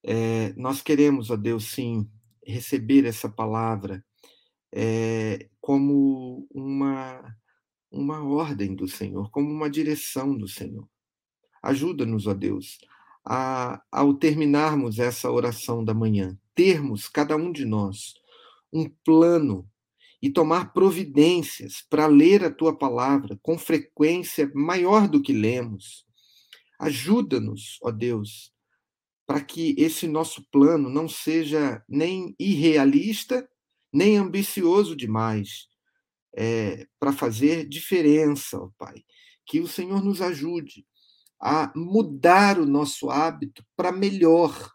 é, 0.04 0.54
nós 0.54 0.82
queremos, 0.82 1.30
ó 1.30 1.36
Deus, 1.36 1.72
sim, 1.72 2.10
receber 2.46 3.06
essa 3.06 3.30
palavra 3.30 4.06
é, 4.72 5.50
como 5.62 6.48
uma, 6.52 7.36
uma 7.92 8.24
ordem 8.24 8.76
do 8.76 8.88
Senhor, 8.88 9.30
como 9.32 9.50
uma 9.50 9.70
direção 9.70 10.38
do 10.38 10.48
Senhor. 10.48 10.88
Ajuda-nos, 11.64 12.28
ó 12.28 12.34
Deus, 12.34 12.78
a, 13.26 13.82
ao 13.92 14.14
terminarmos 14.14 15.00
essa 15.00 15.32
oração 15.32 15.84
da 15.84 15.94
manhã, 15.94 16.38
termos, 16.54 17.08
cada 17.08 17.36
um 17.36 17.52
de 17.52 17.66
nós, 17.66 18.14
um 18.72 18.88
plano 19.04 19.68
e 20.22 20.30
tomar 20.30 20.74
providências 20.74 21.84
para 21.90 22.06
ler 22.06 22.44
a 22.44 22.52
tua 22.52 22.78
palavra 22.78 23.40
com 23.42 23.58
frequência 23.58 24.52
maior 24.54 25.08
do 25.08 25.22
que 25.22 25.34
lemos 25.34 26.06
Ajuda-nos, 26.84 27.80
ó 27.82 27.92
Deus, 27.92 28.52
para 29.26 29.42
que 29.42 29.74
esse 29.78 30.06
nosso 30.06 30.46
plano 30.52 30.90
não 30.90 31.08
seja 31.08 31.82
nem 31.88 32.36
irrealista, 32.38 33.48
nem 33.92 34.18
ambicioso 34.18 34.94
demais, 34.94 35.68
é, 36.36 36.86
para 37.00 37.14
fazer 37.14 37.66
diferença, 37.70 38.60
ó 38.60 38.70
Pai. 38.78 39.06
Que 39.46 39.62
o 39.62 39.68
Senhor 39.68 40.04
nos 40.04 40.22
ajude 40.22 40.86
a 41.46 41.74
mudar 41.76 42.58
o 42.58 42.66
nosso 42.66 43.10
hábito 43.10 43.66
para 43.76 43.92
melhor, 43.92 44.72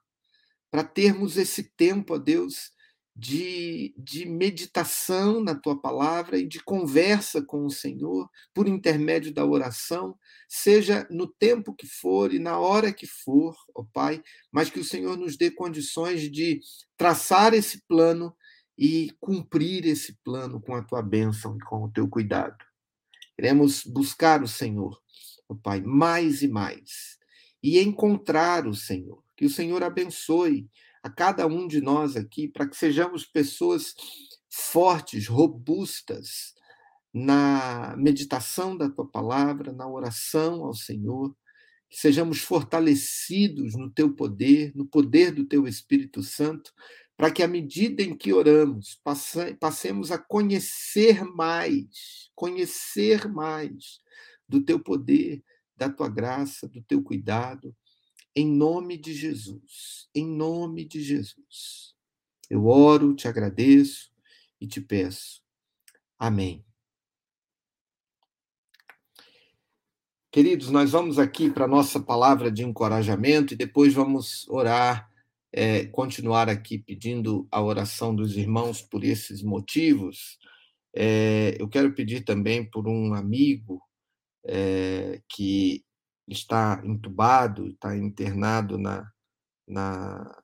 para 0.70 0.84
termos 0.84 1.38
esse 1.38 1.62
tempo, 1.62 2.14
ó 2.14 2.18
Deus, 2.18 2.70
de, 3.16 3.94
de 3.96 4.26
meditação 4.26 5.42
na 5.42 5.54
tua 5.54 5.80
palavra 5.80 6.36
e 6.36 6.46
de 6.46 6.62
conversa 6.62 7.40
com 7.40 7.64
o 7.64 7.70
Senhor 7.70 8.28
por 8.52 8.68
intermédio 8.68 9.32
da 9.32 9.46
oração, 9.46 10.14
seja 10.46 11.06
no 11.10 11.26
tempo 11.26 11.74
que 11.74 11.86
for 11.86 12.34
e 12.34 12.38
na 12.38 12.58
hora 12.58 12.92
que 12.92 13.06
for, 13.06 13.56
ó 13.74 13.82
Pai, 13.90 14.22
mas 14.52 14.68
que 14.68 14.78
o 14.78 14.84
Senhor 14.84 15.16
nos 15.16 15.38
dê 15.38 15.50
condições 15.50 16.30
de 16.30 16.60
traçar 16.98 17.54
esse 17.54 17.82
plano 17.88 18.36
e 18.76 19.10
cumprir 19.18 19.86
esse 19.86 20.18
plano 20.22 20.60
com 20.60 20.74
a 20.74 20.82
tua 20.82 21.00
bênção 21.00 21.56
e 21.56 21.60
com 21.60 21.84
o 21.84 21.90
teu 21.90 22.06
cuidado. 22.08 22.62
Queremos 23.34 23.84
buscar 23.84 24.42
o 24.42 24.48
Senhor, 24.48 25.00
ó 25.48 25.54
Pai, 25.54 25.80
mais 25.80 26.42
e 26.42 26.48
mais, 26.48 27.18
e 27.62 27.78
encontrar 27.80 28.66
o 28.66 28.74
Senhor. 28.74 29.22
Que 29.36 29.46
o 29.46 29.50
Senhor 29.50 29.82
abençoe 29.82 30.68
a 31.02 31.10
cada 31.10 31.46
um 31.46 31.66
de 31.66 31.80
nós 31.80 32.16
aqui, 32.16 32.48
para 32.48 32.68
que 32.68 32.76
sejamos 32.76 33.24
pessoas 33.24 33.94
fortes, 34.50 35.26
robustas 35.26 36.54
na 37.12 37.94
meditação 37.96 38.76
da 38.76 38.88
tua 38.88 39.08
palavra, 39.08 39.72
na 39.72 39.88
oração 39.88 40.64
ao 40.64 40.74
Senhor, 40.74 41.34
que 41.88 41.98
sejamos 41.98 42.38
fortalecidos 42.40 43.74
no 43.74 43.90
teu 43.90 44.14
poder, 44.14 44.72
no 44.74 44.86
poder 44.86 45.32
do 45.32 45.44
teu 45.44 45.66
Espírito 45.66 46.22
Santo, 46.22 46.72
para 47.16 47.30
que 47.30 47.42
à 47.42 47.48
medida 47.48 48.02
em 48.02 48.14
que 48.14 48.32
oramos, 48.32 49.00
passemos 49.58 50.12
a 50.12 50.18
conhecer 50.18 51.24
mais, 51.24 52.30
conhecer 52.34 53.26
mais 53.28 54.00
do 54.48 54.62
teu 54.62 54.80
poder, 54.80 55.44
da 55.76 55.88
tua 55.88 56.08
graça, 56.08 56.68
do 56.68 56.82
teu 56.82 57.02
cuidado, 57.02 57.74
em 58.34 58.46
nome 58.46 58.96
de 58.96 59.12
Jesus, 59.12 60.08
em 60.14 60.26
nome 60.26 60.84
de 60.84 61.00
Jesus. 61.00 61.94
Eu 62.48 62.66
oro, 62.66 63.14
te 63.14 63.28
agradeço 63.28 64.10
e 64.60 64.66
te 64.66 64.80
peço. 64.80 65.42
Amém. 66.18 66.64
Queridos, 70.30 70.70
nós 70.70 70.90
vamos 70.90 71.18
aqui 71.18 71.50
para 71.50 71.64
a 71.64 71.68
nossa 71.68 71.98
palavra 71.98 72.50
de 72.50 72.62
encorajamento 72.62 73.54
e 73.54 73.56
depois 73.56 73.94
vamos 73.94 74.46
orar, 74.48 75.10
é, 75.50 75.86
continuar 75.86 76.48
aqui 76.48 76.78
pedindo 76.78 77.48
a 77.50 77.62
oração 77.62 78.14
dos 78.14 78.36
irmãos 78.36 78.82
por 78.82 79.04
esses 79.04 79.42
motivos. 79.42 80.38
É, 80.94 81.56
eu 81.58 81.68
quero 81.68 81.94
pedir 81.94 82.24
também 82.24 82.68
por 82.68 82.86
um 82.86 83.14
amigo 83.14 83.82
é, 84.44 85.22
que 85.28 85.84
está 86.26 86.80
entubado, 86.84 87.68
está 87.68 87.96
internado 87.96 88.78
na, 88.78 89.10
na, 89.66 90.42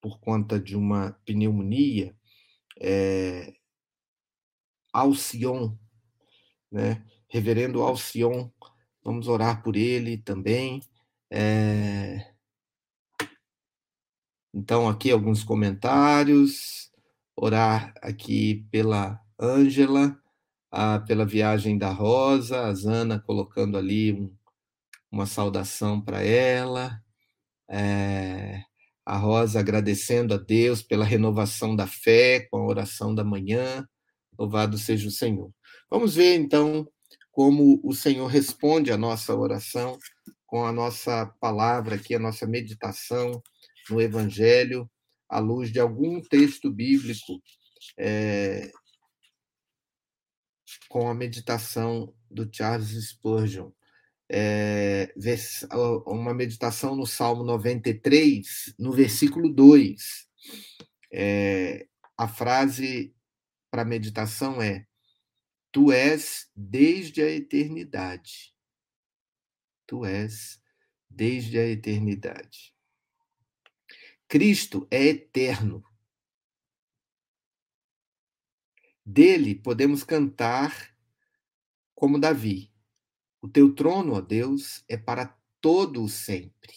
por 0.00 0.18
conta 0.20 0.60
de 0.60 0.76
uma 0.76 1.12
pneumonia, 1.24 2.14
é, 2.80 3.54
Alcion, 4.92 5.76
né? 6.70 7.04
Reverendo 7.28 7.82
Alcion, 7.82 8.50
vamos 9.02 9.28
orar 9.28 9.62
por 9.62 9.76
ele 9.76 10.18
também. 10.18 10.82
É... 11.30 12.34
Então, 14.52 14.88
aqui 14.88 15.10
alguns 15.10 15.44
comentários, 15.44 16.90
orar 17.36 17.92
aqui 18.02 18.66
pela 18.70 19.22
Ângela, 19.40 20.20
a, 20.70 21.00
pela 21.00 21.24
viagem 21.24 21.78
da 21.78 21.90
Rosa, 21.90 22.66
a 22.66 22.74
Zana 22.74 23.20
colocando 23.20 23.76
ali 23.76 24.12
um, 24.12 24.34
uma 25.10 25.26
saudação 25.26 26.00
para 26.00 26.22
ela, 26.22 27.00
é, 27.68 28.62
a 29.04 29.16
Rosa 29.16 29.60
agradecendo 29.60 30.34
a 30.34 30.36
Deus 30.36 30.82
pela 30.82 31.04
renovação 31.04 31.74
da 31.74 31.86
fé 31.86 32.46
com 32.50 32.58
a 32.58 32.66
oração 32.66 33.14
da 33.14 33.24
manhã, 33.24 33.86
louvado 34.38 34.76
seja 34.76 35.08
o 35.08 35.12
Senhor. 35.12 35.50
Vamos 35.90 36.14
ver 36.14 36.34
então 36.34 36.86
como 37.30 37.80
o 37.82 37.94
Senhor 37.94 38.26
responde 38.26 38.92
a 38.92 38.96
nossa 38.96 39.34
oração 39.34 39.98
com 40.46 40.64
a 40.64 40.72
nossa 40.72 41.26
palavra 41.40 41.94
aqui, 41.96 42.14
a 42.14 42.18
nossa 42.18 42.46
meditação 42.46 43.42
no 43.88 44.00
Evangelho, 44.00 44.90
à 45.28 45.38
luz 45.38 45.70
de 45.70 45.78
algum 45.78 46.20
texto 46.20 46.70
bíblico 46.70 47.40
é, 47.98 48.70
com 50.88 51.08
a 51.08 51.14
meditação 51.14 52.14
do 52.30 52.48
Charles 52.52 52.90
Spurgeon. 53.08 53.70
É, 54.30 55.14
uma 56.06 56.34
meditação 56.34 56.94
no 56.94 57.06
Salmo 57.06 57.42
93, 57.44 58.74
no 58.78 58.92
versículo 58.92 59.48
2. 59.48 60.28
É, 61.12 61.86
a 62.16 62.28
frase 62.28 63.14
para 63.70 63.84
meditação 63.84 64.60
é: 64.60 64.86
Tu 65.72 65.92
és 65.92 66.50
desde 66.54 67.22
a 67.22 67.30
eternidade. 67.30 68.54
Tu 69.86 70.04
és 70.04 70.60
desde 71.08 71.58
a 71.58 71.66
eternidade. 71.66 72.74
Cristo 74.28 74.86
é 74.90 75.06
eterno. 75.06 75.82
Dele 79.10 79.54
podemos 79.54 80.04
cantar 80.04 80.94
como 81.94 82.20
Davi. 82.20 82.70
O 83.40 83.48
teu 83.48 83.74
trono, 83.74 84.12
ó 84.12 84.20
Deus, 84.20 84.84
é 84.86 84.98
para 84.98 85.34
todo 85.62 86.04
o 86.04 86.10
sempre. 86.10 86.74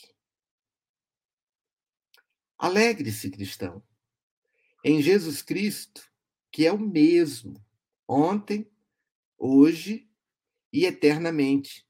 Alegre-se, 2.57 3.29
cristão, 3.29 3.85
em 4.81 5.01
Jesus 5.01 5.41
Cristo, 5.41 6.09
que 6.49 6.65
é 6.65 6.71
o 6.71 6.79
mesmo, 6.79 7.61
ontem, 8.07 8.71
hoje 9.37 10.09
e 10.71 10.85
eternamente. 10.85 11.85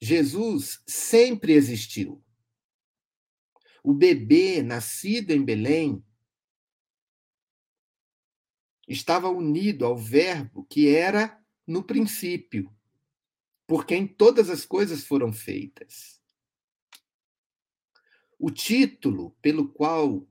Jesus 0.00 0.84
sempre 0.86 1.52
existiu. 1.52 2.24
O 3.82 3.92
bebê 3.92 4.62
nascido 4.62 5.32
em 5.32 5.44
Belém 5.44 6.05
estava 8.86 9.28
unido 9.28 9.84
ao 9.84 9.96
Verbo 9.96 10.64
que 10.64 10.88
era 10.88 11.42
no 11.66 11.82
princípio, 11.82 12.72
por 13.66 13.84
quem 13.84 14.06
todas 14.06 14.48
as 14.48 14.64
coisas 14.64 15.04
foram 15.04 15.32
feitas. 15.32 16.20
O 18.38 18.50
título 18.50 19.36
pelo 19.42 19.68
qual 19.68 20.28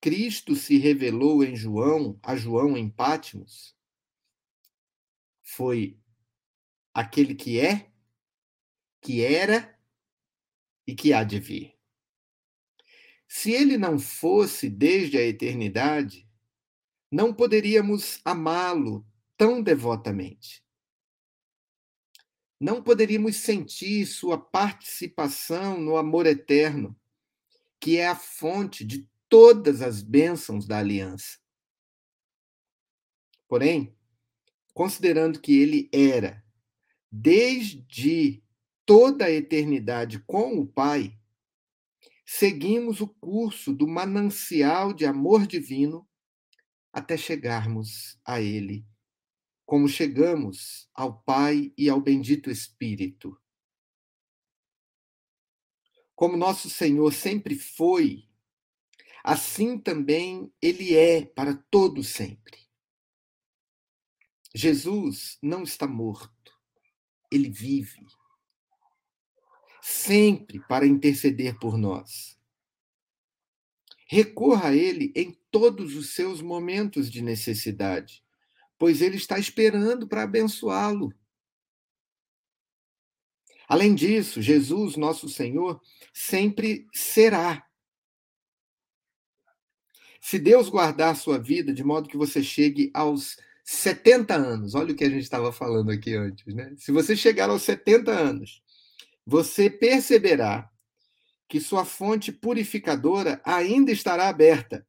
Cristo 0.00 0.56
se 0.56 0.78
revelou 0.78 1.44
em 1.44 1.54
João, 1.54 2.18
a 2.22 2.34
João 2.34 2.76
em 2.76 2.88
Pátimos, 2.88 3.76
foi 5.42 5.98
aquele 6.92 7.34
que 7.34 7.60
é, 7.60 7.90
que 9.00 9.22
era 9.22 9.78
e 10.86 10.94
que 10.94 11.12
há 11.12 11.22
de 11.22 11.38
vir. 11.38 11.76
Se 13.28 13.52
ele 13.52 13.76
não 13.76 13.98
fosse 13.98 14.68
desde 14.68 15.18
a 15.18 15.22
eternidade, 15.22 16.25
não 17.10 17.32
poderíamos 17.32 18.20
amá-lo 18.24 19.06
tão 19.36 19.62
devotamente. 19.62 20.64
Não 22.58 22.82
poderíamos 22.82 23.36
sentir 23.36 24.06
sua 24.06 24.38
participação 24.38 25.78
no 25.80 25.96
amor 25.96 26.26
eterno, 26.26 26.98
que 27.78 27.98
é 27.98 28.08
a 28.08 28.16
fonte 28.16 28.84
de 28.84 29.08
todas 29.28 29.82
as 29.82 30.02
bênçãos 30.02 30.66
da 30.66 30.78
aliança. 30.78 31.38
Porém, 33.46 33.94
considerando 34.72 35.40
que 35.40 35.56
ele 35.56 35.88
era, 35.92 36.42
desde 37.12 38.42
toda 38.84 39.26
a 39.26 39.30
eternidade 39.30 40.18
com 40.20 40.58
o 40.58 40.66
Pai, 40.66 41.16
seguimos 42.24 43.00
o 43.00 43.06
curso 43.06 43.72
do 43.72 43.86
manancial 43.86 44.92
de 44.92 45.04
amor 45.04 45.46
divino 45.46 46.08
até 46.96 47.14
chegarmos 47.14 48.18
a 48.24 48.40
Ele, 48.40 48.88
como 49.66 49.86
chegamos 49.86 50.88
ao 50.94 51.20
Pai 51.20 51.70
e 51.76 51.90
ao 51.90 52.00
Bendito 52.00 52.50
Espírito. 52.50 53.38
Como 56.14 56.38
nosso 56.38 56.70
Senhor 56.70 57.12
sempre 57.12 57.54
foi, 57.54 58.26
assim 59.22 59.78
também 59.78 60.50
Ele 60.62 60.96
é 60.96 61.26
para 61.26 61.54
todo 61.70 62.02
sempre. 62.02 62.66
Jesus 64.54 65.36
não 65.42 65.64
está 65.64 65.86
morto, 65.86 66.58
ele 67.30 67.50
vive, 67.50 68.06
sempre 69.82 70.60
para 70.66 70.86
interceder 70.86 71.58
por 71.58 71.76
nós. 71.76 72.35
Recorra 74.06 74.68
a 74.68 74.74
ele 74.74 75.12
em 75.16 75.36
todos 75.50 75.96
os 75.96 76.14
seus 76.14 76.40
momentos 76.40 77.10
de 77.10 77.20
necessidade, 77.20 78.22
pois 78.78 79.02
ele 79.02 79.16
está 79.16 79.38
esperando 79.38 80.06
para 80.06 80.22
abençoá-lo. 80.22 81.12
Além 83.68 83.94
disso, 83.94 84.40
Jesus, 84.40 84.96
nosso 84.96 85.28
Senhor, 85.28 85.80
sempre 86.12 86.86
será. 86.92 87.66
Se 90.20 90.38
Deus 90.38 90.68
guardar 90.68 91.16
sua 91.16 91.38
vida 91.38 91.72
de 91.72 91.82
modo 91.82 92.08
que 92.08 92.16
você 92.16 92.42
chegue 92.42 92.90
aos 92.94 93.36
70 93.64 94.34
anos, 94.34 94.74
olha 94.76 94.92
o 94.92 94.96
que 94.96 95.04
a 95.04 95.10
gente 95.10 95.22
estava 95.22 95.52
falando 95.52 95.90
aqui 95.90 96.14
antes, 96.14 96.54
né? 96.54 96.72
Se 96.76 96.92
você 96.92 97.16
chegar 97.16 97.50
aos 97.50 97.62
70 97.62 98.12
anos, 98.12 98.62
você 99.26 99.68
perceberá 99.68 100.70
que 101.48 101.60
sua 101.60 101.84
fonte 101.84 102.32
purificadora 102.32 103.40
ainda 103.44 103.92
estará 103.92 104.28
aberta 104.28 104.86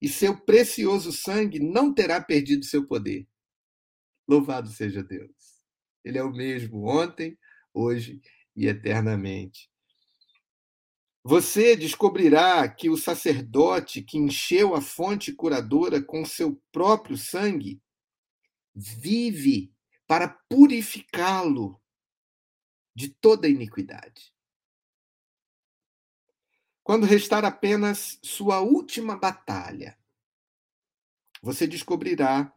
e 0.00 0.08
seu 0.08 0.38
precioso 0.38 1.12
sangue 1.12 1.58
não 1.58 1.92
terá 1.92 2.20
perdido 2.20 2.64
seu 2.64 2.86
poder. 2.86 3.26
Louvado 4.28 4.68
seja 4.68 5.02
Deus. 5.02 5.30
Ele 6.04 6.18
é 6.18 6.22
o 6.22 6.32
mesmo 6.32 6.86
ontem, 6.86 7.38
hoje 7.72 8.20
e 8.56 8.66
eternamente. 8.66 9.70
Você 11.22 11.76
descobrirá 11.76 12.66
que 12.68 12.88
o 12.88 12.96
sacerdote 12.96 14.02
que 14.02 14.16
encheu 14.16 14.74
a 14.74 14.80
fonte 14.80 15.32
curadora 15.32 16.02
com 16.02 16.24
seu 16.24 16.60
próprio 16.72 17.16
sangue 17.16 17.80
vive 18.74 19.72
para 20.06 20.28
purificá-lo 20.48 21.80
de 22.94 23.08
toda 23.08 23.48
iniquidade. 23.48 24.32
Quando 26.82 27.06
restar 27.06 27.44
apenas 27.44 28.18
sua 28.22 28.60
última 28.60 29.16
batalha, 29.16 29.98
você 31.42 31.66
descobrirá 31.66 32.52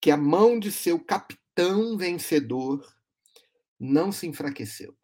que 0.00 0.10
a 0.10 0.16
mão 0.16 0.58
de 0.58 0.70
seu 0.70 0.98
capitão 0.98 1.96
vencedor 1.96 2.86
não 3.78 4.10
se 4.12 4.26
enfraqueceu. 4.26 4.96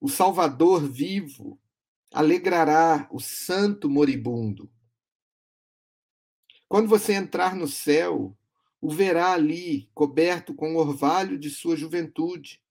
O 0.00 0.08
Salvador 0.08 0.88
vivo 0.88 1.60
alegrará 2.12 3.08
o 3.12 3.20
santo 3.20 3.88
moribundo. 3.88 4.72
Quando 6.68 6.88
você 6.88 7.14
entrar 7.14 7.54
no 7.54 7.68
céu, 7.68 8.36
o 8.80 8.90
verá 8.90 9.32
ali, 9.32 9.90
coberto 9.92 10.54
com 10.54 10.74
o 10.74 10.78
orvalho 10.78 11.38
de 11.38 11.50
sua 11.50 11.76
juventude. 11.76 12.62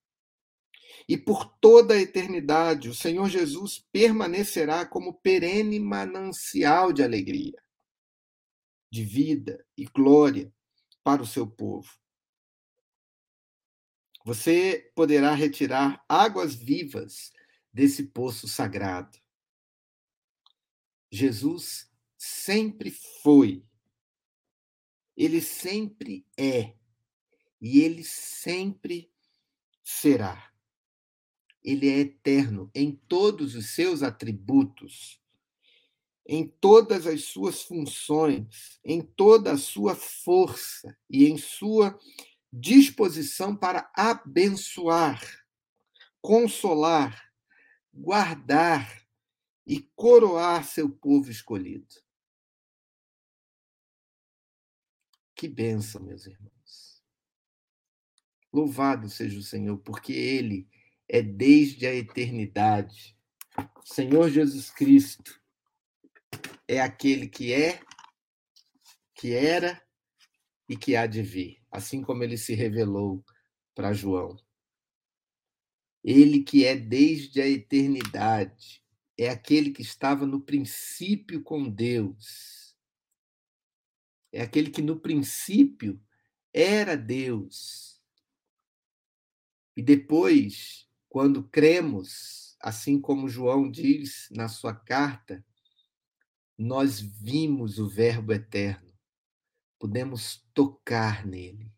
E 1.08 1.18
por 1.18 1.46
toda 1.60 1.94
a 1.94 2.00
eternidade, 2.00 2.90
o 2.90 2.96
Senhor 2.96 3.30
Jesus 3.30 3.86
permanecerá 3.92 4.86
como 4.86 5.14
perene 5.14 5.80
manancial 5.80 6.94
de 6.94 7.04
alegria, 7.04 7.62
de 8.92 9.04
vida 9.04 9.66
e 9.78 9.86
glória 9.86 10.54
para 11.04 11.22
o 11.22 11.28
seu 11.28 11.48
povo. 11.48 11.90
Você 14.26 14.92
poderá 14.94 15.34
retirar 15.34 16.04
águas 16.08 16.54
vivas 16.54 17.32
desse 17.74 18.04
poço 18.04 18.48
sagrado. 18.48 19.18
Jesus 21.12 21.90
sempre 22.18 22.92
foi, 23.24 23.66
ele 25.16 25.42
sempre 25.42 26.26
é 26.38 26.76
e 27.62 27.80
ele 27.82 28.04
sempre 28.04 29.12
será. 29.84 30.54
Ele 31.64 31.90
é 31.90 32.00
eterno 32.00 32.70
em 32.74 32.92
todos 32.92 33.56
os 33.56 33.74
seus 33.76 34.02
atributos, 34.02 35.22
em 36.26 36.48
todas 36.48 37.08
as 37.08 37.26
suas 37.26 37.64
funções, 37.64 38.80
em 38.84 39.02
toda 39.02 39.52
a 39.52 39.58
sua 39.58 39.96
força 39.96 40.98
e 41.10 41.26
em 41.26 41.38
sua 41.38 42.00
disposição 42.52 43.56
para 43.56 43.92
abençoar, 43.96 45.22
consolar, 46.22 47.32
guardar 47.94 49.08
e 49.66 49.82
coroar 49.96 50.64
seu 50.64 50.90
povo 50.90 51.30
escolhido. 51.30 51.96
Que 55.36 55.48
bênção, 55.48 56.02
meus 56.02 56.26
irmãos. 56.26 57.04
Louvado 58.52 59.08
seja 59.10 59.40
o 59.40 59.44
Senhor, 59.44 59.78
porque 59.78 60.12
Ele 60.12 60.68
é 61.10 61.22
desde 61.22 61.88
a 61.88 61.94
eternidade. 61.94 63.18
O 63.58 63.86
Senhor 63.86 64.30
Jesus 64.30 64.70
Cristo 64.70 65.42
é 66.68 66.80
aquele 66.80 67.28
que 67.28 67.52
é, 67.52 67.82
que 69.16 69.34
era 69.34 69.82
e 70.70 70.78
que 70.78 70.96
há 70.96 71.08
de 71.08 71.22
vir 71.24 71.60
assim 71.72 72.02
como 72.02 72.24
ele 72.24 72.38
se 72.38 72.54
revelou 72.54 73.24
para 73.76 73.94
João. 73.94 74.38
Ele 76.04 76.44
que 76.44 76.66
é 76.66 76.76
desde 76.76 77.42
a 77.42 77.48
eternidade, 77.48 78.84
é 79.18 79.30
aquele 79.30 79.72
que 79.72 79.82
estava 79.82 80.26
no 80.26 80.42
princípio 80.42 81.44
com 81.44 81.70
Deus. 81.70 82.76
É 84.32 84.42
aquele 84.42 84.70
que 84.70 84.82
no 84.82 85.00
princípio 85.00 86.02
era 86.54 86.96
Deus. 86.96 88.02
E 89.76 89.82
depois, 89.82 90.89
quando 91.10 91.44
cremos, 91.44 92.56
assim 92.62 93.02
como 93.02 93.28
João 93.28 93.70
diz 93.70 94.30
na 94.32 94.48
sua 94.48 94.74
carta, 94.74 95.44
nós 96.58 97.00
vimos 97.00 97.80
o 97.80 97.88
Verbo 97.88 98.32
eterno 98.32 98.90
Podemos 99.80 100.46
tocar 100.54 101.26
nele. 101.26 101.72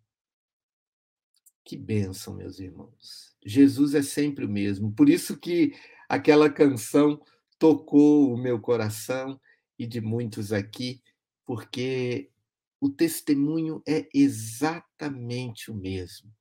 Que 1.63 1.77
bênção, 1.77 2.33
meus 2.33 2.59
irmãos. 2.59 3.35
Jesus 3.45 3.93
é 3.93 4.01
sempre 4.01 4.43
o 4.43 4.49
mesmo. 4.49 4.91
Por 4.91 5.07
isso 5.07 5.37
que 5.37 5.75
aquela 6.09 6.49
canção 6.49 7.21
tocou 7.59 8.33
o 8.33 8.37
meu 8.37 8.59
coração 8.59 9.39
e 9.77 9.85
de 9.85 10.01
muitos 10.01 10.51
aqui, 10.51 10.99
porque 11.45 12.31
o 12.79 12.89
testemunho 12.89 13.83
é 13.87 14.09
exatamente 14.11 15.69
o 15.69 15.75
mesmo. 15.75 16.33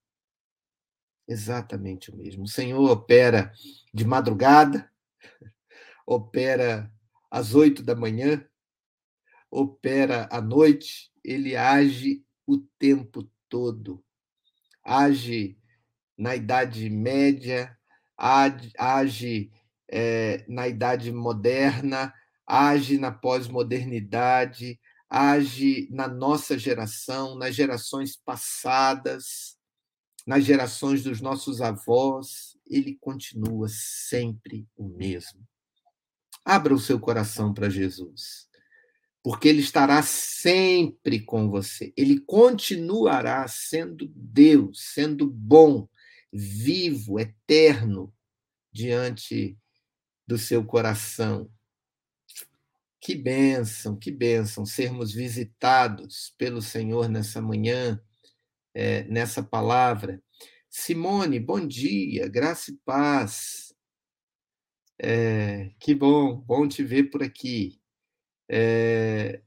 Exatamente 1.30 2.10
o 2.10 2.16
mesmo. 2.16 2.42
O 2.42 2.48
Senhor 2.48 2.90
opera 2.90 3.52
de 3.94 4.04
madrugada, 4.04 4.90
opera 6.04 6.92
às 7.30 7.54
oito 7.54 7.84
da 7.84 7.94
manhã, 7.94 8.44
opera 9.48 10.28
à 10.28 10.40
noite, 10.40 11.12
ele 11.22 11.56
age 11.56 12.24
o 12.44 12.58
tempo 12.58 13.30
todo. 13.48 14.04
Age 14.82 15.56
na 16.18 16.34
Idade 16.34 16.90
Média, 16.90 17.78
age 18.18 19.52
é, 19.88 20.44
na 20.48 20.66
Idade 20.66 21.12
Moderna, 21.12 22.12
age 22.44 22.98
na 22.98 23.12
pós-modernidade, 23.12 24.80
age 25.08 25.86
na 25.92 26.08
nossa 26.08 26.58
geração, 26.58 27.36
nas 27.36 27.54
gerações 27.54 28.16
passadas, 28.16 29.59
nas 30.26 30.44
gerações 30.44 31.02
dos 31.02 31.20
nossos 31.20 31.60
avós, 31.60 32.56
ele 32.66 32.96
continua 33.00 33.68
sempre 33.68 34.66
o 34.76 34.88
mesmo. 34.88 35.46
Abra 36.44 36.74
o 36.74 36.78
seu 36.78 36.98
coração 36.98 37.52
para 37.52 37.68
Jesus 37.68 38.50
porque 39.22 39.48
ele 39.48 39.60
estará 39.60 40.02
sempre 40.02 41.20
com 41.20 41.50
você. 41.50 41.92
Ele 41.96 42.20
continuará 42.20 43.46
sendo 43.48 44.10
Deus, 44.14 44.92
sendo 44.94 45.26
bom, 45.26 45.88
vivo, 46.32 47.20
eterno 47.20 48.12
diante 48.72 49.58
do 50.26 50.38
seu 50.38 50.64
coração. 50.64 51.50
Que 53.00 53.14
bênção, 53.14 53.96
que 53.96 54.10
bênção 54.10 54.64
sermos 54.64 55.12
visitados 55.12 56.34
pelo 56.38 56.62
Senhor 56.62 57.08
nessa 57.08 57.40
manhã, 57.40 58.00
é, 58.74 59.04
nessa 59.04 59.42
palavra. 59.42 60.22
Simone, 60.68 61.40
bom 61.40 61.66
dia, 61.66 62.28
graça 62.28 62.70
e 62.70 62.76
paz. 62.84 63.74
É, 65.02 65.70
que 65.80 65.94
bom, 65.94 66.36
bom 66.36 66.68
te 66.68 66.84
ver 66.84 67.04
por 67.04 67.22
aqui. 67.22 67.80
É... 68.48 69.40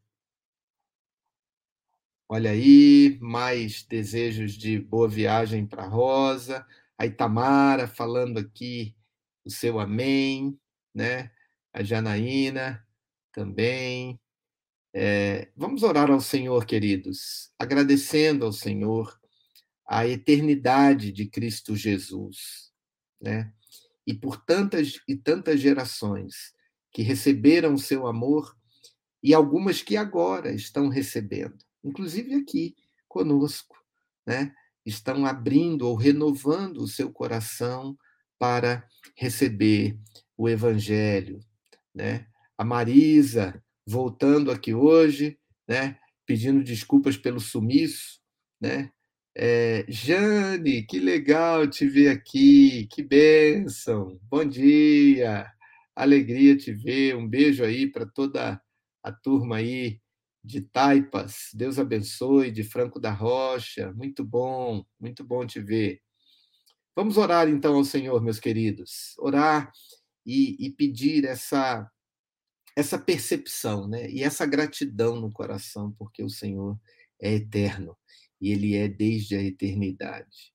Olha 2.28 2.52
aí, 2.52 3.18
mais 3.22 3.84
desejos 3.84 4.54
de 4.54 4.80
boa 4.80 5.08
viagem 5.08 5.68
para 5.68 5.86
Rosa. 5.86 6.66
A 6.98 7.06
Itamara 7.06 7.88
falando 7.88 8.40
aqui 8.40 8.96
o 9.46 9.50
seu 9.52 9.80
amém, 9.80 10.60
né? 10.94 11.32
A 11.74 11.84
Janaína 11.84 12.86
também. 13.32 14.20
É... 14.94 15.50
vamos 15.56 15.82
orar 15.82 16.12
ao 16.12 16.22
Senhor, 16.22 16.66
queridos, 16.66 17.52
agradecendo 17.58 18.46
ao 18.46 18.54
Senhor 18.54 19.20
a 19.88 20.08
eternidade 20.08 21.12
de 21.12 21.26
Cristo 21.26 21.76
Jesus, 21.76 22.72
né? 23.20 23.52
E 24.06 24.14
por 24.14 24.38
tantas 24.38 25.00
e 25.08 25.16
tantas 25.16 25.60
gerações 25.60 26.54
que 26.92 27.02
receberam 27.02 27.74
o 27.74 27.80
seu 27.80 28.06
amor 28.06 28.56
e 29.22 29.34
algumas 29.34 29.82
que 29.82 29.98
agora 29.98 30.54
estão 30.54 30.90
recebendo, 30.90 31.58
inclusive 31.84 32.36
aqui 32.36 32.76
conosco, 33.08 33.76
né? 34.26 34.54
Estão 34.86 35.26
abrindo 35.26 35.88
ou 35.88 35.96
renovando 35.96 36.78
o 36.78 36.88
seu 36.88 37.12
coração 37.12 37.98
para 38.38 38.88
receber 39.16 39.98
o 40.38 40.50
evangelho, 40.50 41.40
né? 41.94 42.28
A 42.58 42.64
Marisa 42.64 43.64
voltando 43.86 44.52
aqui 44.52 44.74
hoje, 44.74 45.38
né? 45.68 45.98
Pedindo 46.26 46.64
desculpas 46.64 47.18
pelo 47.18 47.40
sumiço, 47.40 48.20
né? 48.62 48.92
É, 49.36 49.86
Jane, 49.90 50.84
que 50.84 51.00
legal 51.00 51.68
te 51.68 51.88
ver 51.88 52.10
aqui, 52.10 52.88
que 52.92 53.02
bênção, 53.02 54.20
bom 54.30 54.46
dia, 54.46 55.52
alegria 55.96 56.56
te 56.56 56.72
ver, 56.72 57.16
um 57.16 57.28
beijo 57.28 57.64
aí 57.64 57.92
para 57.92 58.06
toda 58.06 58.62
a 59.02 59.12
turma 59.12 59.58
aí 59.58 60.00
de 60.44 60.62
Taipas. 60.62 61.50
Deus 61.54 61.80
abençoe, 61.80 62.52
de 62.52 62.64
Franco 62.64 63.00
da 63.00 63.12
Rocha. 63.12 63.92
Muito 63.94 64.24
bom, 64.24 64.86
muito 65.00 65.24
bom 65.24 65.46
te 65.48 65.60
ver. 65.60 66.02
Vamos 66.96 67.18
orar 67.18 67.48
então 67.50 67.76
ao 67.76 67.84
Senhor, 67.84 68.22
meus 68.22 68.40
queridos. 68.40 69.16
Orar 69.18 69.72
e, 70.26 70.56
e 70.64 70.72
pedir 70.72 71.26
essa 71.26 71.90
essa 72.76 72.98
percepção, 72.98 73.88
né? 73.88 74.10
E 74.10 74.24
essa 74.24 74.46
gratidão 74.46 75.20
no 75.20 75.32
coração, 75.32 75.92
porque 75.94 76.24
o 76.24 76.30
Senhor 76.30 76.80
é 77.22 77.34
eterno 77.34 77.98
e 78.42 78.52
ele 78.52 78.76
é 78.76 78.88
desde 78.88 79.36
a 79.36 79.42
eternidade. 79.42 80.54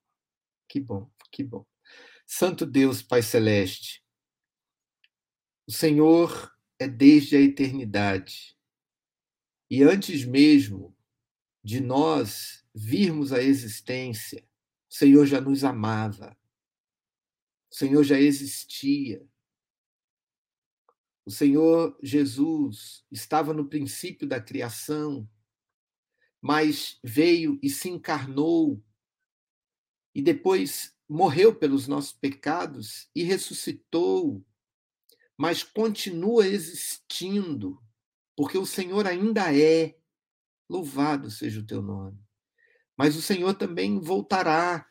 Que 0.69 0.81
bom, 0.81 1.11
que 1.33 1.43
bom. 1.43 1.65
Santo 2.27 2.67
Deus, 2.67 3.01
Pai 3.01 3.23
celeste, 3.23 4.05
o 5.67 5.73
Senhor 5.73 6.55
é 6.79 6.87
desde 6.87 7.37
a 7.37 7.41
eternidade. 7.41 8.57
E 9.71 9.83
antes 9.83 10.25
mesmo 10.25 10.97
de 11.63 11.81
nós 11.81 12.65
virmos 12.75 13.33
à 13.33 13.43
existência, 13.43 14.43
o 14.91 14.95
Senhor 14.95 15.27
já 15.27 15.41
nos 15.41 15.65
amava. 15.65 16.37
O 17.71 17.75
Senhor 17.75 18.03
já 18.03 18.19
existia. 18.19 19.23
O 21.29 21.31
Senhor 21.31 21.95
Jesus 22.03 23.05
estava 23.13 23.53
no 23.53 23.69
princípio 23.69 24.27
da 24.27 24.41
criação, 24.41 25.29
mas 26.41 26.99
veio 27.05 27.61
e 27.63 27.69
se 27.69 27.91
encarnou 27.91 28.83
e 30.15 30.23
depois 30.23 30.97
morreu 31.07 31.55
pelos 31.55 31.87
nossos 31.87 32.15
pecados 32.15 33.11
e 33.15 33.25
ressuscitou, 33.25 34.43
mas 35.37 35.63
continua 35.63 36.47
existindo, 36.47 37.79
porque 38.35 38.57
o 38.57 38.65
Senhor 38.65 39.07
ainda 39.07 39.55
é. 39.55 39.99
Louvado 40.67 41.31
seja 41.31 41.61
o 41.61 41.67
teu 41.67 41.83
nome. 41.83 42.19
Mas 42.97 43.17
o 43.17 43.21
Senhor 43.21 43.53
também 43.53 44.01
voltará, 44.01 44.89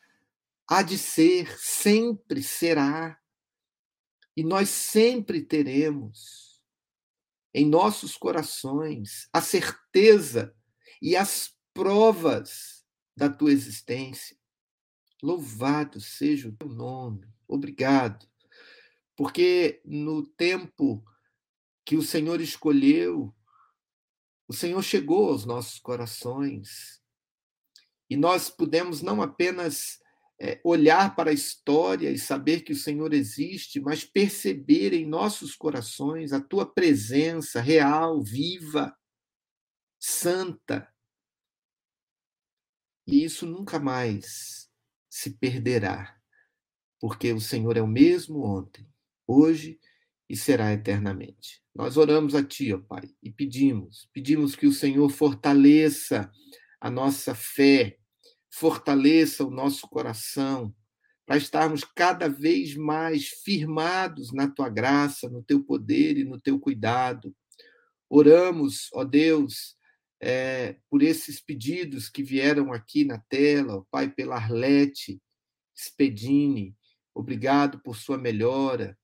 há 0.67 0.83
de 0.83 0.99
ser, 0.99 1.57
sempre 1.57 2.43
será. 2.43 3.19
E 4.37 4.43
nós 4.43 4.69
sempre 4.69 5.41
teremos 5.41 6.61
em 7.51 7.65
nossos 7.65 8.15
corações 8.15 9.27
a 9.33 9.41
certeza 9.41 10.55
e 11.01 11.15
as 11.15 11.57
provas 11.73 12.85
da 13.15 13.31
tua 13.31 13.51
existência. 13.51 14.37
Louvado 15.23 15.99
seja 15.99 16.49
o 16.49 16.51
teu 16.51 16.69
nome. 16.69 17.27
Obrigado. 17.47 18.29
Porque 19.15 19.81
no 19.83 20.23
tempo 20.23 21.03
que 21.83 21.95
o 21.95 22.03
Senhor 22.03 22.39
escolheu, 22.39 23.35
o 24.47 24.53
Senhor 24.53 24.83
chegou 24.83 25.29
aos 25.29 25.45
nossos 25.45 25.79
corações. 25.79 27.01
E 28.07 28.15
nós 28.15 28.51
pudemos 28.51 29.01
não 29.01 29.19
apenas 29.19 29.99
é, 30.39 30.59
olhar 30.63 31.15
para 31.15 31.31
a 31.31 31.33
história 31.33 32.11
e 32.11 32.17
saber 32.17 32.61
que 32.61 32.71
o 32.71 32.77
Senhor 32.77 33.13
existe, 33.13 33.79
mas 33.79 34.03
perceber 34.03 34.93
em 34.93 35.05
nossos 35.05 35.55
corações 35.55 36.31
a 36.31 36.39
tua 36.39 36.65
presença 36.65 37.59
real, 37.59 38.21
viva, 38.21 38.95
santa. 39.99 40.87
E 43.07 43.23
isso 43.23 43.45
nunca 43.45 43.79
mais 43.79 44.69
se 45.09 45.31
perderá, 45.31 46.15
porque 46.99 47.31
o 47.31 47.41
Senhor 47.41 47.77
é 47.77 47.81
o 47.81 47.87
mesmo 47.87 48.43
ontem, 48.43 48.87
hoje 49.25 49.79
e 50.29 50.35
será 50.35 50.73
eternamente. 50.73 51.63
Nós 51.73 51.95
oramos 51.95 52.35
a 52.35 52.43
Ti, 52.43 52.73
ó 52.73 52.79
Pai, 52.79 53.09
e 53.23 53.31
pedimos, 53.31 54.09
pedimos 54.13 54.55
que 54.55 54.67
o 54.67 54.73
Senhor 54.73 55.09
fortaleça 55.09 56.31
a 56.79 56.91
nossa 56.91 57.33
fé, 57.33 57.97
fortaleça 58.49 59.43
o 59.43 59.51
nosso 59.51 59.87
coração, 59.87 60.73
para 61.25 61.37
estarmos 61.37 61.83
cada 61.83 62.29
vez 62.29 62.75
mais 62.75 63.27
firmados 63.27 64.31
na 64.31 64.49
tua 64.49 64.69
graça, 64.69 65.29
no 65.29 65.43
teu 65.43 65.61
poder 65.61 66.17
e 66.17 66.23
no 66.23 66.39
teu 66.39 66.57
cuidado. 66.57 67.35
Oramos, 68.09 68.89
ó 68.93 69.03
Deus, 69.03 69.75
é, 70.21 70.77
por 70.89 71.03
esses 71.03 71.41
pedidos 71.41 72.09
que 72.09 72.23
vieram 72.23 72.71
aqui 72.71 73.03
na 73.03 73.19
tela, 73.19 73.75
ó 73.75 73.83
Pai, 73.91 74.09
pela 74.09 74.35
Arlete 74.35 75.21
Spedini, 75.75 76.73
obrigado 77.13 77.79
por 77.79 77.97
sua 77.97 78.17
melhora. 78.17 78.97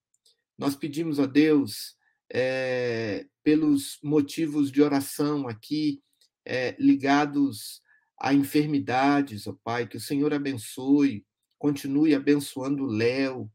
Nós 0.57 0.75
pedimos 0.75 1.19
a 1.19 1.25
Deus 1.25 1.97
é, 2.31 3.27
pelos 3.43 3.99
motivos 4.01 4.71
de 4.71 4.81
oração 4.81 5.47
aqui 5.47 6.01
é, 6.45 6.73
ligados 6.79 7.82
a 8.23 8.33
enfermidades, 8.33 9.47
ó 9.47 9.53
Pai, 9.65 9.85
que 9.85 9.97
o 9.97 9.99
Senhor 9.99 10.33
abençoe, 10.33 11.25
continue 11.59 12.15
abençoando 12.15 12.83
o 12.83 12.89
Léo 12.89 13.51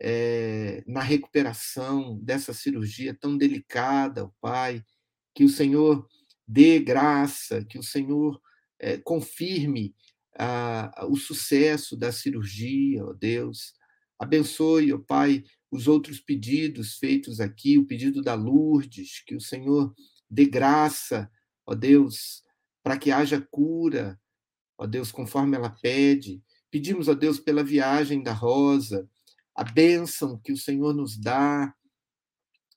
é, 0.00 0.82
na 0.84 1.00
recuperação 1.00 2.18
dessa 2.20 2.52
cirurgia 2.52 3.14
tão 3.14 3.38
delicada, 3.38 4.24
ó 4.24 4.30
Pai, 4.40 4.84
que 5.32 5.44
o 5.44 5.48
Senhor 5.48 6.08
dê 6.44 6.80
graça, 6.80 7.64
que 7.64 7.78
o 7.78 7.84
Senhor 7.84 8.40
é, 8.80 8.98
confirme 8.98 9.94
o 11.08 11.16
sucesso 11.16 11.96
da 11.96 12.10
cirurgia, 12.10 13.04
ó 13.04 13.12
Deus. 13.12 13.74
Abençoe, 14.18 14.92
ó 14.92 14.98
Pai, 14.98 15.44
os 15.70 15.86
outros 15.86 16.18
pedidos 16.18 16.96
feitos 16.96 17.40
aqui, 17.40 17.78
o 17.78 17.86
pedido 17.86 18.22
da 18.22 18.34
Lourdes, 18.34 19.22
que 19.24 19.36
o 19.36 19.40
Senhor 19.40 19.94
dê 20.28 20.46
graça, 20.46 21.30
ó 21.64 21.74
Deus, 21.74 22.42
para 22.82 22.98
que 22.98 23.10
haja 23.10 23.40
cura, 23.50 24.18
ó 24.78 24.86
Deus, 24.86 25.12
conforme 25.12 25.56
ela 25.56 25.70
pede. 25.70 26.42
Pedimos, 26.70 27.08
ó 27.08 27.14
Deus, 27.14 27.38
pela 27.38 27.62
viagem 27.62 28.22
da 28.22 28.32
Rosa, 28.32 29.08
a 29.54 29.64
bênção 29.64 30.38
que 30.38 30.52
o 30.52 30.56
Senhor 30.56 30.94
nos 30.94 31.16
dá 31.18 31.74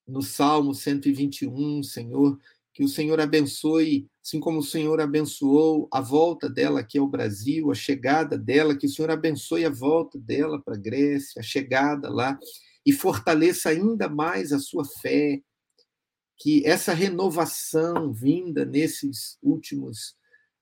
no 0.07 0.21
Salmo 0.21 0.73
121, 0.73 1.83
Senhor, 1.83 2.37
que 2.73 2.83
o 2.83 2.89
Senhor 2.89 3.19
abençoe, 3.21 4.07
assim 4.21 4.39
como 4.39 4.59
o 4.59 4.63
Senhor 4.63 4.99
abençoou 4.99 5.87
a 5.91 6.01
volta 6.01 6.49
dela 6.49 6.79
aqui 6.79 6.97
ao 6.97 7.07
Brasil, 7.07 7.71
a 7.71 7.75
chegada 7.75 8.37
dela, 8.37 8.75
que 8.75 8.87
o 8.87 8.89
Senhor 8.89 9.11
abençoe 9.11 9.63
a 9.63 9.69
volta 9.69 10.19
dela 10.19 10.61
para 10.61 10.73
a 10.73 10.79
Grécia, 10.79 11.39
a 11.39 11.43
chegada 11.43 12.09
lá, 12.09 12.37
e 12.85 12.91
fortaleça 12.91 13.69
ainda 13.69 14.09
mais 14.09 14.51
a 14.51 14.59
sua 14.59 14.83
fé, 14.83 15.39
que 16.43 16.65
essa 16.65 16.93
renovação 16.93 18.11
vinda 18.11 18.65
nesses 18.65 19.37
últimos 19.41 20.13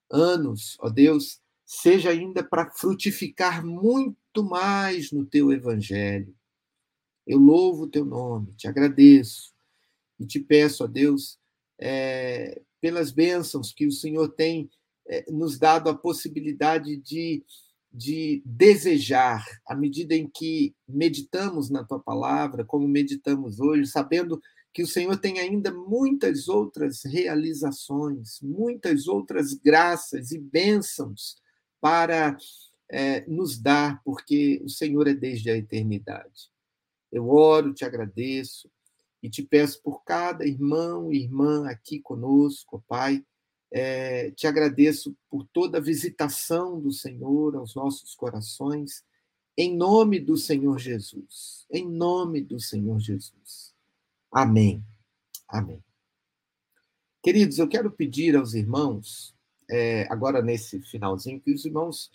anos, 0.08 0.76
ó 0.78 0.88
Deus, 0.88 1.40
seja 1.64 2.10
ainda 2.10 2.40
para 2.44 2.70
frutificar 2.70 3.66
muito 3.66 4.44
mais 4.44 5.10
no 5.10 5.26
teu 5.26 5.50
evangelho. 5.50 6.32
Eu 7.26 7.40
louvo 7.40 7.82
o 7.82 7.88
teu 7.88 8.04
nome, 8.04 8.52
te 8.52 8.68
agradeço 8.68 9.52
e 10.20 10.24
te 10.24 10.38
peço, 10.38 10.84
ó 10.84 10.86
Deus, 10.86 11.36
é, 11.80 12.62
pelas 12.80 13.10
bênçãos 13.10 13.72
que 13.72 13.84
o 13.84 13.90
Senhor 13.90 14.28
tem 14.28 14.70
é, 15.08 15.24
nos 15.32 15.58
dado 15.58 15.90
a 15.90 15.98
possibilidade 15.98 16.96
de, 16.96 17.44
de 17.92 18.40
desejar, 18.46 19.44
à 19.66 19.74
medida 19.74 20.14
em 20.14 20.30
que 20.32 20.76
meditamos 20.86 21.70
na 21.70 21.82
tua 21.82 21.98
palavra, 21.98 22.64
como 22.64 22.86
meditamos 22.86 23.58
hoje, 23.58 23.90
sabendo 23.90 24.40
que 24.72 24.82
o 24.82 24.86
Senhor 24.86 25.16
tem 25.18 25.38
ainda 25.38 25.72
muitas 25.72 26.48
outras 26.48 27.04
realizações, 27.04 28.40
muitas 28.40 29.06
outras 29.06 29.52
graças 29.52 30.32
e 30.32 30.38
bênçãos 30.38 31.36
para 31.80 32.36
é, 32.88 33.26
nos 33.26 33.58
dar, 33.58 34.02
porque 34.02 34.62
o 34.64 34.68
Senhor 34.68 35.06
é 35.06 35.14
desde 35.14 35.50
a 35.50 35.56
eternidade. 35.56 36.50
Eu 37.10 37.28
oro, 37.28 37.74
te 37.74 37.84
agradeço 37.84 38.70
e 39.22 39.28
te 39.28 39.42
peço 39.42 39.82
por 39.82 40.02
cada 40.04 40.46
irmão 40.46 41.12
e 41.12 41.22
irmã 41.22 41.68
aqui 41.68 42.00
conosco, 42.00 42.82
Pai. 42.88 43.24
É, 43.70 44.30
te 44.32 44.46
agradeço 44.46 45.16
por 45.30 45.46
toda 45.46 45.78
a 45.78 45.80
visitação 45.80 46.80
do 46.80 46.92
Senhor 46.92 47.56
aos 47.56 47.74
nossos 47.74 48.14
corações, 48.14 49.02
em 49.56 49.74
nome 49.76 50.18
do 50.18 50.36
Senhor 50.36 50.78
Jesus. 50.78 51.66
Em 51.70 51.88
nome 51.88 52.40
do 52.40 52.58
Senhor 52.58 52.98
Jesus. 52.98 53.71
Amém. 54.32 54.82
Amém. 55.46 55.84
Queridos, 57.22 57.58
eu 57.58 57.68
quero 57.68 57.90
pedir 57.90 58.34
aos 58.34 58.54
irmãos, 58.54 59.36
é, 59.70 60.10
agora 60.10 60.40
nesse 60.40 60.80
finalzinho, 60.80 61.40
que 61.40 61.52
os 61.52 61.66
irmãos 61.66 62.10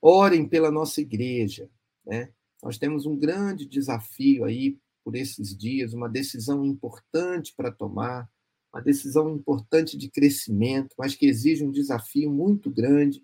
orem 0.00 0.48
pela 0.48 0.70
nossa 0.70 1.02
igreja. 1.02 1.68
Né? 2.06 2.32
Nós 2.62 2.78
temos 2.78 3.04
um 3.04 3.14
grande 3.14 3.66
desafio 3.66 4.44
aí 4.44 4.78
por 5.04 5.14
esses 5.14 5.56
dias, 5.56 5.92
uma 5.92 6.08
decisão 6.08 6.64
importante 6.64 7.54
para 7.54 7.70
tomar, 7.70 8.28
uma 8.72 8.82
decisão 8.82 9.30
importante 9.30 9.96
de 9.96 10.10
crescimento, 10.10 10.94
mas 10.98 11.14
que 11.14 11.26
exige 11.26 11.64
um 11.64 11.70
desafio 11.70 12.30
muito 12.30 12.70
grande. 12.70 13.22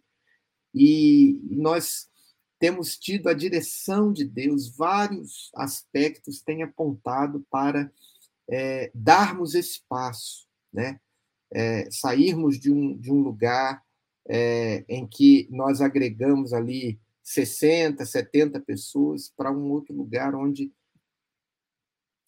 E 0.74 1.40
nós 1.50 2.10
temos 2.58 2.98
tido 2.98 3.28
a 3.28 3.34
direção 3.34 4.12
de 4.12 4.24
Deus, 4.24 4.68
vários 4.68 5.50
aspectos 5.54 6.42
têm 6.42 6.62
apontado 6.62 7.44
para 7.50 7.90
é, 8.48 8.90
darmos 8.94 9.54
esse 9.54 9.82
passo 9.88 10.44
né? 10.74 11.00
É, 11.52 11.88
sairmos 11.90 12.58
de 12.58 12.72
um, 12.72 12.98
de 12.98 13.12
um 13.12 13.20
lugar 13.22 13.80
é, 14.26 14.84
em 14.88 15.06
que 15.06 15.46
nós 15.50 15.80
agregamos 15.80 16.52
ali 16.52 16.98
60, 17.22 18.04
70 18.04 18.58
pessoas 18.60 19.32
para 19.36 19.52
um 19.52 19.70
outro 19.70 19.94
lugar 19.94 20.34
onde 20.34 20.72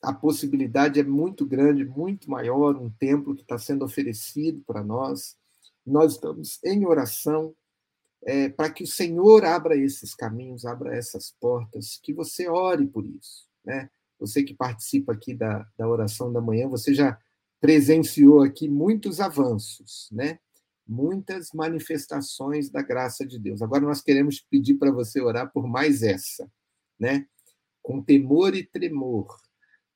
a 0.00 0.12
possibilidade 0.12 1.00
é 1.00 1.02
muito 1.02 1.44
grande, 1.44 1.84
muito 1.84 2.30
maior, 2.30 2.76
um 2.76 2.88
templo 2.88 3.34
que 3.34 3.42
está 3.42 3.58
sendo 3.58 3.84
oferecido 3.84 4.62
para 4.64 4.84
nós. 4.84 5.36
Nós 5.84 6.12
estamos 6.12 6.62
em 6.62 6.86
oração 6.86 7.54
é, 8.22 8.48
para 8.48 8.70
que 8.70 8.84
o 8.84 8.86
Senhor 8.86 9.44
abra 9.44 9.76
esses 9.76 10.14
caminhos, 10.14 10.64
abra 10.64 10.94
essas 10.94 11.34
portas, 11.40 11.98
que 12.00 12.12
você 12.12 12.48
ore 12.48 12.86
por 12.86 13.04
isso. 13.04 13.48
Né? 13.64 13.90
Você 14.18 14.42
que 14.42 14.54
participa 14.54 15.12
aqui 15.12 15.34
da, 15.34 15.66
da 15.76 15.88
oração 15.88 16.32
da 16.32 16.40
manhã, 16.40 16.68
você 16.68 16.94
já 16.94 17.18
presenciou 17.60 18.42
aqui 18.42 18.68
muitos 18.68 19.20
avanços, 19.20 20.08
né? 20.12 20.38
muitas 20.86 21.50
manifestações 21.52 22.70
da 22.70 22.80
graça 22.80 23.26
de 23.26 23.38
Deus. 23.38 23.60
Agora 23.60 23.82
nós 23.82 24.00
queremos 24.00 24.40
pedir 24.40 24.74
para 24.74 24.92
você 24.92 25.20
orar 25.20 25.50
por 25.52 25.66
mais 25.66 26.02
essa, 26.02 26.48
né? 26.98 27.26
Com 27.82 28.02
temor 28.02 28.54
e 28.54 28.64
tremor, 28.64 29.36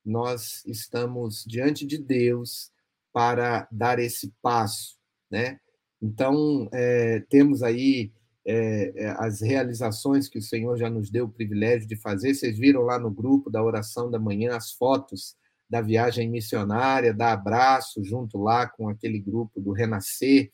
nós 0.04 0.64
estamos 0.66 1.44
diante 1.46 1.86
de 1.86 1.98
Deus 1.98 2.72
para 3.12 3.68
dar 3.70 3.98
esse 3.98 4.32
passo, 4.42 4.96
né? 5.30 5.60
Então, 6.02 6.68
é, 6.72 7.20
temos 7.28 7.62
aí 7.62 8.12
é, 8.51 8.92
é, 8.96 9.14
as 9.18 9.40
realizações 9.40 10.28
que 10.28 10.38
o 10.38 10.42
Senhor 10.42 10.76
já 10.76 10.90
nos 10.90 11.11
deu 11.11 11.26
o 11.26 11.30
privilégio 11.30 11.86
de 11.86 11.96
fazer. 11.96 12.34
Vocês 12.34 12.59
viram 12.59 12.82
lá 12.82 12.98
no 12.98 13.11
grupo 13.11 13.51
da 13.51 13.62
oração 13.62 14.11
da 14.11 14.18
manhã 14.18 14.57
as 14.57 14.72
fotos 14.72 15.36
da 15.68 15.80
viagem 15.80 16.28
missionária, 16.28 17.14
da 17.14 17.32
abraço, 17.32 18.03
junto 18.03 18.38
lá 18.38 18.66
com 18.66 18.88
aquele 18.88 19.20
grupo 19.20 19.61
do 19.61 19.72
Renascer, 19.72 20.51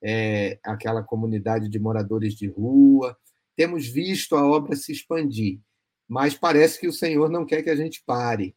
é, 0.00 0.58
aquela 0.62 1.02
comunidade 1.02 1.68
de 1.68 1.78
moradores 1.78 2.34
de 2.34 2.46
rua. 2.46 3.16
Temos 3.56 3.86
visto 3.88 4.36
a 4.36 4.46
obra 4.46 4.76
se 4.76 4.92
expandir, 4.92 5.58
mas 6.08 6.34
parece 6.34 6.78
que 6.78 6.86
o 6.86 6.92
Senhor 6.92 7.28
não 7.28 7.44
quer 7.44 7.62
que 7.62 7.70
a 7.70 7.76
gente 7.76 8.02
pare 8.06 8.54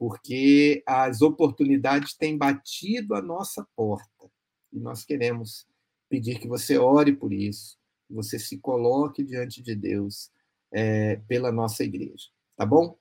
porque 0.00 0.82
as 0.86 1.20
oportunidades 1.20 2.14
têm 2.14 2.38
batido 2.38 3.14
a 3.14 3.20
nossa 3.20 3.68
porta 3.76 4.30
e 4.72 4.80
nós 4.80 5.04
queremos 5.04 5.66
pedir 6.08 6.38
que 6.38 6.48
você 6.48 6.78
ore 6.78 7.12
por 7.12 7.34
isso, 7.34 7.76
você 8.10 8.38
se 8.38 8.58
coloque 8.58 9.22
diante 9.22 9.62
de 9.62 9.74
Deus 9.74 10.30
é, 10.72 11.16
pela 11.28 11.52
nossa 11.52 11.84
igreja, 11.84 12.28
tá 12.56 12.66
bom? 12.66 12.96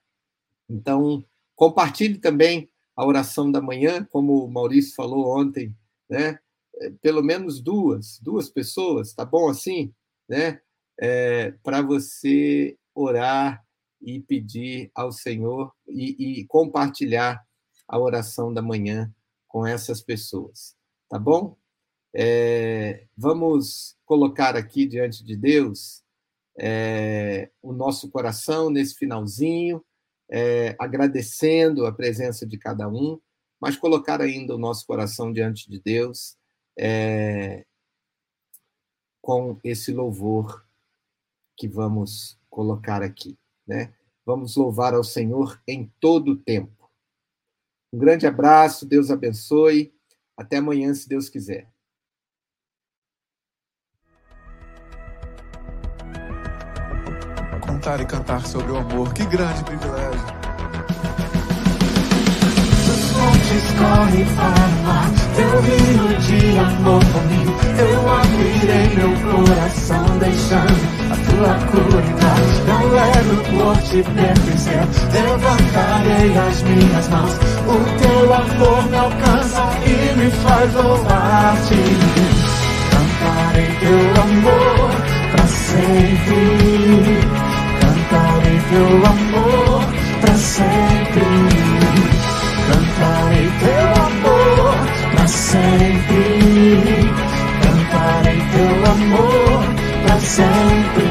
Então, 0.70 1.26
compartilhe 1.56 2.20
também 2.20 2.70
a 2.96 3.06
oração 3.06 3.52
da 3.52 3.62
manhã, 3.62 4.06
como 4.12 4.46
o 4.46 4.52
Maurício 4.52 4.96
falou 4.96 5.40
ontem, 5.40 5.76
né? 6.10 6.40
É, 6.82 6.92
pelo 7.02 7.24
menos 7.24 7.62
duas, 7.62 8.20
duas 8.20 8.50
pessoas, 8.50 9.14
tá 9.14 9.26
bom 9.26 9.50
assim, 9.50 9.94
né? 10.28 10.62
É, 11.00 11.52
para 11.64 11.82
você 11.82 12.78
orar 12.94 13.64
e 14.02 14.20
pedir 14.20 14.92
ao 14.94 15.12
Senhor 15.12 15.74
e, 15.88 16.40
e 16.42 16.46
compartilhar 16.46 17.44
a 17.88 18.00
oração 18.00 18.54
da 18.54 18.62
manhã 18.62 19.14
com 19.48 19.66
essas 19.66 20.02
pessoas, 20.02 20.76
tá 21.10 21.18
bom? 21.18 21.58
É, 22.16 23.06
vamos 23.16 23.96
colocar 24.06 24.56
aqui 24.56 24.86
diante 24.86 25.24
de 25.24 25.36
Deus 25.36 26.04
é, 26.60 27.50
o 27.62 27.72
nosso 27.72 28.10
coração 28.10 28.70
nesse 28.70 28.96
finalzinho, 28.96 29.84
é, 30.32 30.76
agradecendo 30.80 31.86
a 31.86 31.92
presença 31.92 32.46
de 32.46 32.58
cada 32.58 32.88
um, 32.88 33.20
mas 33.62 33.78
colocar 33.78 34.22
ainda 34.22 34.56
o 34.56 34.60
nosso 34.60 34.86
coração 34.86 35.32
diante 35.32 35.70
de 35.70 35.80
Deus 35.80 36.38
é, 36.78 37.66
com 39.22 39.60
esse 39.64 39.92
louvor 39.92 40.66
que 41.56 41.68
vamos 41.68 42.40
colocar 42.50 43.04
aqui 43.04 43.38
né? 43.70 43.94
Vamos 44.26 44.56
louvar 44.56 44.96
ao 44.96 45.04
Senhor 45.04 45.62
em 45.68 45.94
todo 46.00 46.32
o 46.32 46.38
tempo. 46.38 46.90
Um 47.94 48.00
grande 48.00 48.26
abraço, 48.26 48.86
Deus 48.86 49.12
abençoe. 49.12 49.94
Até 50.36 50.58
amanhã, 50.58 50.94
se 50.94 51.08
Deus 51.08 51.30
quiser. 51.30 51.70
Contar 57.80 58.02
e 58.02 58.06
cantar 58.06 58.46
sobre 58.46 58.74
o 58.74 58.78
amor, 58.78 59.14
que 59.14 59.24
grande 59.24 59.64
privilégio. 59.64 60.20
Os 62.90 63.12
montes 63.16 63.64
correm 63.80 64.26
para 64.36 65.08
teu 65.34 65.62
rio 65.62 66.18
de 66.20 66.60
amor 66.60 67.02
mim. 67.30 67.46
Eu 67.80 68.02
abrirei 68.18 68.90
meu 68.98 69.16
coração, 69.32 70.04
deixando 70.20 70.84
a 71.10 71.16
tua 71.32 71.54
cura 71.72 72.04
não 72.68 72.84
levo 72.90 73.36
por 73.46 73.78
te 73.84 74.04
pertencer. 74.04 74.84
Levantarei 75.14 76.38
as 76.38 76.62
minhas 76.64 77.08
mãos, 77.08 77.32
o 77.66 77.78
teu 77.98 78.34
amor 78.34 78.90
me 78.90 78.98
alcança 78.98 79.64
e 79.86 80.18
me 80.18 80.30
faz 80.32 80.74
louvar-te. 80.74 81.76
Cantarei 82.92 83.68
teu 83.80 84.22
amor 84.22 84.92
para 85.32 85.48
sempre. 85.48 87.19
Teu 88.70 88.86
amor 88.86 89.84
para 90.22 90.36
sempre. 90.36 91.26
Cantarei 92.68 93.50
teu 93.60 93.88
amor 94.06 94.76
para 95.16 95.28
sempre. 95.28 97.12
Cantarei 97.64 98.40
teu 98.52 98.92
amor 98.92 99.64
para 100.06 100.20
sempre. 100.20 101.09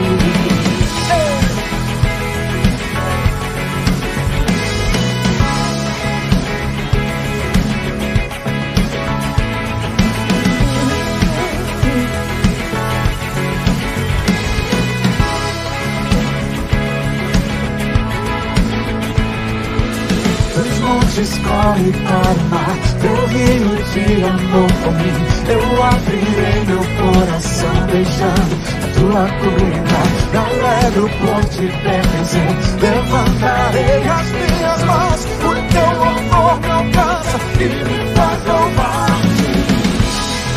De 24.08 24.24
amor 24.24 24.72
por 24.82 24.92
mim 24.94 25.12
Eu 25.48 25.82
abrirei 25.84 26.64
meu 26.66 26.82
coração 26.96 27.86
beijando 27.92 28.54
a 28.72 28.88
tua 28.98 29.24
cura 29.38 30.02
Não 30.32 30.48
levo 30.64 31.08
por 31.18 31.44
te 31.50 31.66
pertencer 31.82 32.48
Levantarei 32.80 34.08
as 34.08 34.26
minhas 34.32 34.82
mãos 34.84 35.20
O 35.44 35.54
teu 35.72 36.02
amor 36.02 36.60
me 36.60 36.70
alcança 36.70 37.38
e 37.60 37.64
me 37.64 38.14
faz 38.14 38.44
louvar. 38.46 39.08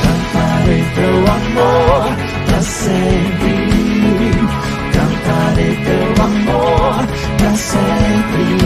Cantarei 0.04 0.84
teu 0.96 1.18
amor 1.18 2.16
para 2.46 2.62
sempre. 2.62 3.56
Cantarei 4.94 5.76
teu 5.84 6.24
amor 6.24 7.08
para 7.38 7.56
sempre. 7.56 8.58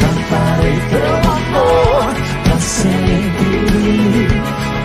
Cantarei 0.00 0.80
teu. 0.90 1.17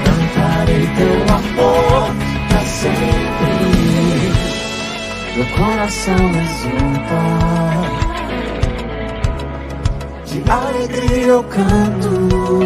Cantarei 0.05 0.87
teu 0.95 1.15
amor 1.35 2.07
para 2.47 2.63
sempre. 2.65 3.73
Meu 5.35 5.45
coração 5.57 6.23
exulta. 6.41 7.21
De 10.25 10.37
alegria 10.49 11.27
eu 11.27 11.43
canto. 11.43 12.62